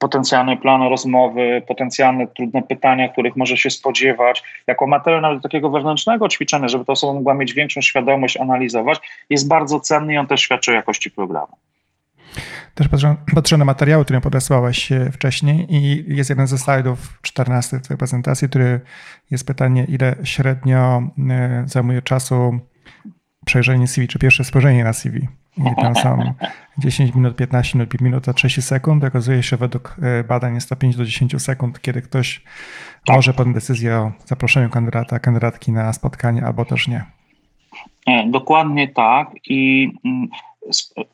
potencjalny 0.00 0.56
plan 0.56 0.82
rozmowy, 0.82 1.62
potencjalne 1.68 2.26
trudne 2.26 2.62
pytania, 2.62 3.08
których 3.08 3.36
może 3.36 3.56
się 3.56 3.70
spodziewać, 3.70 4.42
jako 4.66 4.86
materiał 4.86 5.20
nawet 5.20 5.42
takiego 5.42 5.70
wewnętrznego 5.70 6.28
ćwiczenia, 6.28 6.68
żeby 6.68 6.84
ta 6.84 6.92
osoba 6.92 7.12
mogła 7.12 7.34
mieć 7.34 7.52
większą 7.52 7.80
świadomość, 7.80 8.36
analizować, 8.36 9.00
jest 9.30 9.48
bardzo 9.48 9.80
cenny 9.80 10.14
i 10.14 10.16
on 10.16 10.26
też 10.26 10.40
świadczy 10.40 10.70
o 10.70 10.74
jakości 10.74 11.10
programu. 11.10 11.56
Też 12.74 12.88
patrzę, 12.88 13.16
patrzę 13.34 13.56
na 13.56 13.64
materiały, 13.64 14.04
które 14.04 14.20
podesłałeś 14.20 14.92
e, 14.92 15.10
wcześniej 15.12 15.66
i 15.74 16.04
jest 16.16 16.30
jeden 16.30 16.46
ze 16.46 16.58
slajdów 16.58 17.18
14 17.22 17.80
twojej 17.80 17.98
prezentacji, 17.98 18.48
który 18.48 18.80
jest 19.30 19.46
pytanie, 19.46 19.84
ile 19.88 20.16
średnio 20.24 21.02
e, 21.30 21.64
zajmuje 21.66 22.02
czasu 22.02 22.58
przejrzenie 23.46 23.88
CV, 23.88 24.08
czy 24.08 24.18
pierwsze 24.18 24.44
spojrzenie 24.44 24.84
na 24.84 24.92
CV. 24.92 25.28
I 25.56 25.82
tam 25.82 25.94
są 25.94 26.18
10 26.78 27.14
minut, 27.14 27.36
15 27.36 27.78
minut, 27.78 27.90
5 27.90 28.02
minut, 28.02 28.28
a 28.28 28.32
30 28.32 28.62
sekund. 28.62 29.04
Okazuje 29.04 29.42
się, 29.42 29.56
według 29.56 29.96
e, 30.02 30.24
badań 30.24 30.54
jest 30.54 30.68
to 30.68 30.76
5 30.76 30.96
do 30.96 31.04
10 31.04 31.42
sekund, 31.42 31.80
kiedy 31.80 32.02
ktoś 32.02 32.42
tak. 33.06 33.16
może 33.16 33.32
podjąć 33.32 33.54
decyzję 33.54 33.96
o 33.96 34.12
zaproszeniu 34.24 34.70
kandydata, 34.70 35.18
kandydatki 35.18 35.72
na 35.72 35.92
spotkanie, 35.92 36.44
albo 36.44 36.64
też 36.64 36.88
nie. 36.88 37.04
Dokładnie 38.26 38.88
tak. 38.88 39.28
I 39.44 39.90
mm, 40.04 40.28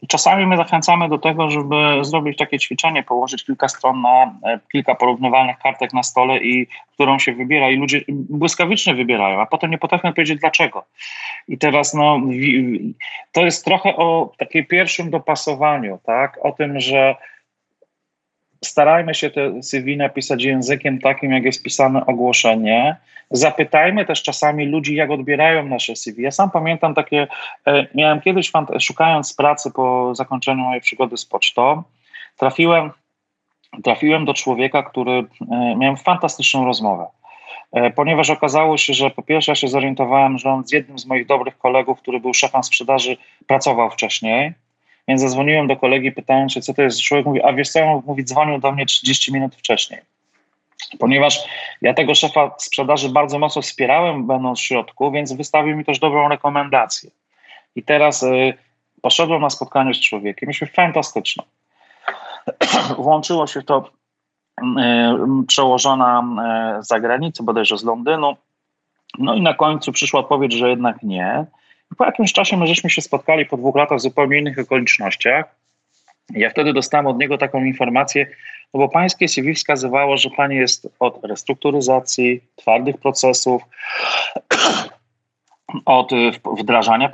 Czasami 0.08 0.46
my 0.46 0.56
zachęcamy 0.56 1.08
do 1.08 1.18
tego, 1.18 1.50
żeby 1.50 1.76
zrobić 2.02 2.38
takie 2.38 2.58
ćwiczenie, 2.58 3.02
położyć 3.02 3.44
kilka 3.44 3.68
stron 3.68 4.00
na 4.00 4.34
e, 4.44 4.60
kilka 4.72 4.94
porównywalnych 4.94 5.58
kartek 5.58 5.92
na 5.92 6.02
stole 6.02 6.38
i 6.38 6.66
którą 6.94 7.18
się 7.18 7.32
wybiera 7.32 7.70
i 7.70 7.76
ludzie 7.76 8.04
błyskawicznie 8.08 8.94
wybierają, 8.94 9.40
a 9.40 9.46
potem 9.46 9.70
nie 9.70 9.78
potrafią 9.78 10.12
powiedzieć 10.12 10.40
dlaczego. 10.40 10.84
I 11.48 11.58
teraz 11.58 11.94
no, 11.94 12.20
to 13.32 13.44
jest 13.44 13.64
trochę 13.64 13.96
o 13.96 14.32
takim 14.38 14.66
pierwszym 14.66 15.10
dopasowaniu, 15.10 15.98
tak? 16.06 16.38
O 16.42 16.52
tym, 16.52 16.80
że 16.80 17.16
starajmy 18.64 19.14
się 19.14 19.30
te 19.30 19.62
CV 19.62 19.96
napisać 19.96 20.44
językiem 20.44 21.00
takim, 21.00 21.32
jak 21.32 21.44
jest 21.44 21.62
pisane 21.62 22.06
ogłoszenie. 22.06 22.96
Zapytajmy 23.30 24.04
też 24.04 24.22
czasami 24.22 24.66
ludzi, 24.66 24.94
jak 24.94 25.10
odbierają 25.10 25.66
nasze 25.66 25.96
CV. 25.96 26.22
Ja 26.22 26.30
sam 26.30 26.50
pamiętam 26.50 26.94
takie, 26.94 27.26
e, 27.66 27.86
miałem 27.94 28.20
kiedyś, 28.20 28.52
szukając 28.80 29.34
pracy 29.34 29.70
po 29.70 30.14
zakończeniu 30.14 30.62
mojej 30.62 30.80
przygody 30.80 31.16
z 31.16 31.26
pocztą, 31.26 31.82
trafiłem, 32.36 32.90
trafiłem 33.84 34.24
do 34.24 34.34
człowieka, 34.34 34.82
który 34.82 35.12
e, 35.52 35.76
miał 35.76 35.96
fantastyczną 35.96 36.64
rozmowę. 36.64 37.06
E, 37.72 37.90
ponieważ 37.90 38.30
okazało 38.30 38.78
się, 38.78 38.94
że 38.94 39.10
po 39.10 39.22
pierwsze 39.22 39.52
ja 39.52 39.56
się 39.56 39.68
zorientowałem, 39.68 40.38
że 40.38 40.50
on 40.50 40.66
z 40.66 40.72
jednym 40.72 40.98
z 40.98 41.06
moich 41.06 41.26
dobrych 41.26 41.58
kolegów, 41.58 41.98
który 41.98 42.20
był 42.20 42.34
szefem 42.34 42.62
sprzedaży, 42.62 43.16
pracował 43.46 43.90
wcześniej, 43.90 44.52
więc 45.08 45.20
zadzwoniłem 45.20 45.66
do 45.66 45.76
kolegi, 45.76 46.12
pytając 46.12 46.52
się, 46.52 46.60
co 46.60 46.74
to 46.74 46.82
jest. 46.82 47.02
Człowiek 47.02 47.26
mówi, 47.26 47.42
a 47.42 47.52
wiesz 47.52 47.70
co, 47.70 48.02
mówi, 48.06 48.24
dzwonił 48.24 48.58
do 48.58 48.72
mnie 48.72 48.86
30 48.86 49.32
minut 49.32 49.56
wcześniej. 49.56 50.00
Ponieważ 50.98 51.44
ja 51.82 51.94
tego 51.94 52.14
szefa 52.14 52.50
sprzedaży 52.58 53.08
bardzo 53.08 53.38
mocno 53.38 53.62
wspierałem, 53.62 54.26
będąc 54.26 54.58
w 54.58 54.62
środku, 54.62 55.10
więc 55.10 55.32
wystawił 55.32 55.76
mi 55.76 55.84
też 55.84 55.98
dobrą 55.98 56.28
rekomendację. 56.28 57.10
I 57.76 57.82
teraz 57.82 58.22
y, 58.22 58.54
poszedłem 59.02 59.42
na 59.42 59.50
spotkanie 59.50 59.94
z 59.94 60.00
człowiekiem, 60.00 60.46
myśmy 60.46 60.66
fantastyczne. 60.66 61.44
Włączyło 62.98 63.46
się 63.46 63.62
to 63.62 63.90
y, 64.60 64.64
przełożona 65.46 66.24
y, 66.78 66.82
z 66.82 66.88
zagranicy, 66.88 67.42
bodajże 67.42 67.78
z 67.78 67.84
Londynu. 67.84 68.36
No 69.18 69.34
i 69.34 69.40
na 69.40 69.54
końcu 69.54 69.92
przyszła 69.92 70.20
odpowiedź, 70.20 70.52
że 70.52 70.70
jednak 70.70 71.02
nie. 71.02 71.46
Po 71.98 72.04
jakimś 72.04 72.32
czasie 72.32 72.56
my 72.56 72.66
żeśmy 72.66 72.90
się 72.90 73.02
spotkali 73.02 73.46
po 73.46 73.56
dwóch 73.56 73.76
latach 73.76 73.98
w 73.98 74.02
zupełnie 74.02 74.38
innych 74.38 74.58
okolicznościach. 74.58 75.54
Ja 76.30 76.50
wtedy 76.50 76.72
dostałem 76.72 77.06
od 77.06 77.18
niego 77.18 77.38
taką 77.38 77.64
informację, 77.64 78.26
no 78.74 78.80
bo 78.80 78.88
pańskie 78.88 79.28
CV 79.28 79.54
wskazywało, 79.54 80.16
że 80.16 80.30
pani 80.30 80.56
jest 80.56 80.88
od 81.00 81.24
restrukturyzacji, 81.24 82.40
twardych 82.56 82.98
procesów, 82.98 83.62
od 85.84 86.10
wdrażania 86.58 87.10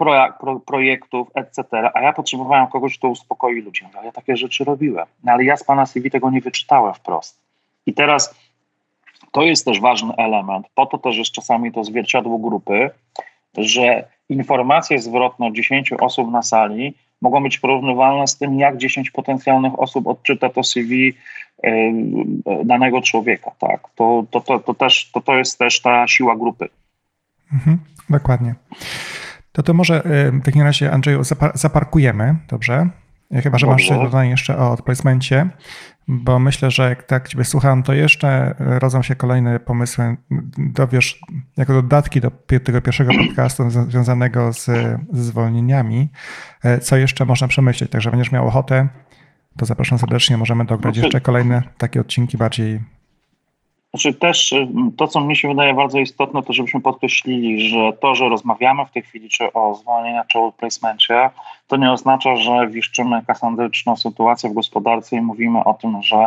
projektów, 0.66 1.28
etc., 1.34 1.90
a 1.94 2.00
ja 2.00 2.12
potrzebowałem 2.12 2.66
kogoś, 2.66 2.98
kto 2.98 3.08
uspokoi 3.08 3.60
ludzi. 3.60 3.84
No, 3.94 4.02
ja 4.02 4.12
takie 4.12 4.36
rzeczy 4.36 4.64
robiłem, 4.64 5.06
no, 5.24 5.32
ale 5.32 5.44
ja 5.44 5.56
z 5.56 5.64
pana 5.64 5.86
CV 5.86 6.10
tego 6.10 6.30
nie 6.30 6.40
wyczytałem 6.40 6.94
wprost. 6.94 7.40
I 7.86 7.94
teraz 7.94 8.34
to 9.32 9.42
jest 9.42 9.64
też 9.64 9.80
ważny 9.80 10.14
element, 10.16 10.66
po 10.74 10.86
to 10.86 10.98
też 10.98 11.16
jest 11.16 11.32
czasami 11.32 11.72
to 11.72 11.84
zwierciadło 11.84 12.38
grupy, 12.38 12.90
że 13.56 14.04
informacje 14.32 14.98
zwrotne 14.98 15.46
od 15.46 15.54
10 15.54 15.92
osób 15.92 16.30
na 16.30 16.42
sali 16.42 16.94
mogą 17.20 17.42
być 17.42 17.58
porównywalne 17.58 18.26
z 18.26 18.38
tym, 18.38 18.58
jak 18.58 18.76
10 18.76 19.10
potencjalnych 19.10 19.78
osób 19.78 20.06
odczyta 20.06 20.48
to 20.48 20.64
CV 20.64 21.14
danego 22.64 23.02
człowieka. 23.02 23.50
Tak? 23.58 23.80
To, 23.94 24.24
to, 24.30 24.40
to, 24.40 24.58
to, 24.58 24.74
też, 24.74 25.10
to, 25.10 25.20
to 25.20 25.34
jest 25.34 25.58
też 25.58 25.82
ta 25.82 26.08
siła 26.08 26.36
grupy. 26.36 26.68
Mhm, 27.52 27.78
dokładnie. 28.10 28.54
To 29.52 29.62
to 29.62 29.74
może 29.74 30.02
w 30.32 30.44
takim 30.44 30.62
razie, 30.62 30.92
Andrzeju, 30.92 31.20
zaparkujemy, 31.54 32.36
dobrze? 32.48 32.88
Chyba, 33.42 33.58
że 33.58 33.66
masz 33.66 33.88
dodanie 33.88 34.30
jeszcze 34.30 34.58
o 34.58 34.70
odplacemencie, 34.70 35.50
bo 36.08 36.38
myślę, 36.38 36.70
że 36.70 36.88
jak 36.88 37.02
tak 37.02 37.28
Ciebie 37.28 37.44
słucham, 37.44 37.82
to 37.82 37.92
jeszcze 37.92 38.54
rodzą 38.58 39.02
się 39.02 39.16
kolejne 39.16 39.60
pomysły. 39.60 40.16
Dowiesz 40.58 41.20
jako 41.56 41.72
dodatki 41.72 42.20
do 42.20 42.30
tego 42.64 42.80
pierwszego 42.80 43.12
podcastu 43.26 43.70
związanego 43.70 44.52
z, 44.52 44.70
zwolnieniami, 45.12 46.08
e, 46.62 46.78
co 46.78 46.96
jeszcze 46.96 47.24
można 47.24 47.48
przemyśleć. 47.48 47.90
Także 47.90 48.10
będziesz 48.10 48.32
miał 48.32 48.46
ochotę, 48.46 48.88
to 49.56 49.66
zapraszam 49.66 49.98
serdecznie. 49.98 50.36
Możemy 50.36 50.64
dograć 50.64 50.96
jeszcze 50.96 51.20
kolejne 51.20 51.62
takie 51.78 52.00
odcinki 52.00 52.36
bardziej 52.38 52.80
znaczy 53.94 54.14
też 54.14 54.52
y, 54.52 54.68
to, 54.96 55.08
co 55.08 55.20
mi 55.20 55.36
się 55.36 55.48
wydaje 55.48 55.74
bardzo 55.74 55.98
istotne, 55.98 56.42
to 56.42 56.52
żebyśmy 56.52 56.80
podkreślili, 56.80 57.68
że 57.68 57.92
to, 58.00 58.14
że 58.14 58.28
rozmawiamy 58.28 58.86
w 58.86 58.90
tej 58.90 59.02
chwili 59.02 59.28
czy 59.28 59.52
o 59.52 59.74
zwolnieniu, 59.74 60.22
czy 60.28 60.38
o 60.38 60.52
placemencie, 60.52 61.30
to 61.66 61.76
nie 61.76 61.92
oznacza, 61.92 62.36
że 62.36 62.68
wiszczymy 62.68 63.22
kasandryczną 63.26 63.96
sytuację 63.96 64.50
w 64.50 64.54
gospodarce 64.54 65.16
i 65.16 65.20
mówimy 65.20 65.64
o 65.64 65.74
tym, 65.74 66.02
że 66.02 66.26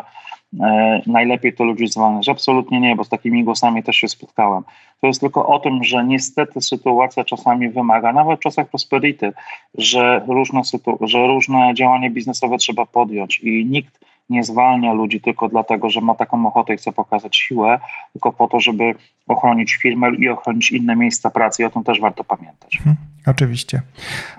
e, 0.60 1.02
najlepiej 1.08 1.54
to 1.54 1.64
ludzi 1.64 1.88
zwalniać. 1.88 2.30
Absolutnie 2.30 2.80
nie, 2.80 2.96
bo 2.96 3.04
z 3.04 3.10
takimi 3.10 3.44
głosami 3.44 3.84
też 3.84 3.96
się 3.96 4.08
spotkałem. 4.08 4.64
To 5.02 5.08
jest 5.08 5.22
tylko 5.22 5.48
o 5.48 5.60
tym, 5.60 5.84
że 5.84 6.04
niestety 6.04 6.62
sytuacja 6.62 7.24
czasami 7.24 7.70
wymaga, 7.70 8.14
nawet 8.14 8.40
w 8.40 8.44
czasach 8.44 8.70
prosperity, 8.70 9.34
że 9.78 10.26
różne, 10.28 10.62
że 11.02 11.28
różne 11.28 11.74
działania 11.74 12.10
biznesowe 12.10 12.58
trzeba 12.58 12.86
podjąć 12.86 13.40
i 13.40 13.66
nikt 13.66 14.00
nie 14.30 14.44
zwalnia 14.44 14.94
ludzi 14.94 15.22
tylko 15.22 15.50
dlatego, 15.50 15.90
że 15.90 16.02
ma 16.02 16.16
taką 16.16 16.48
ochotę 16.48 16.74
i 16.74 16.78
chce 16.78 16.92
pokazać 16.92 17.36
siłę, 17.38 17.80
tylko 18.14 18.32
po 18.32 18.48
to, 18.48 18.60
żeby 18.60 18.96
ochronić 19.28 19.74
firmę 19.74 20.16
i 20.16 20.30
ochronić 20.30 20.72
inne 20.72 20.96
miejsca 20.96 21.30
pracy 21.30 21.64
i 21.64 21.66
o 21.66 21.70
tym 21.70 21.84
też 21.84 22.02
warto 22.02 22.24
pamiętać. 22.24 22.78
Hmm, 22.78 22.98
oczywiście. 23.28 23.82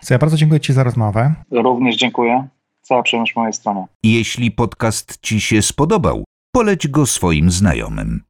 Co 0.03 0.15
ja 0.15 0.19
bardzo 0.19 0.37
dziękuję 0.37 0.61
Ci 0.61 0.73
za 0.73 0.85
rozmowę. 0.85 1.35
Również 1.51 1.97
dziękuję. 1.97 2.49
Cała 2.83 3.03
przyjemność 3.03 3.37
mojej 3.37 3.53
strony. 3.53 3.85
Jeśli 4.05 4.51
podcast 4.51 5.19
Ci 5.21 5.41
się 5.41 5.63
spodobał, 5.63 6.25
poleć 6.53 6.89
go 6.89 7.07
swoim 7.07 7.51
znajomym. 7.51 8.26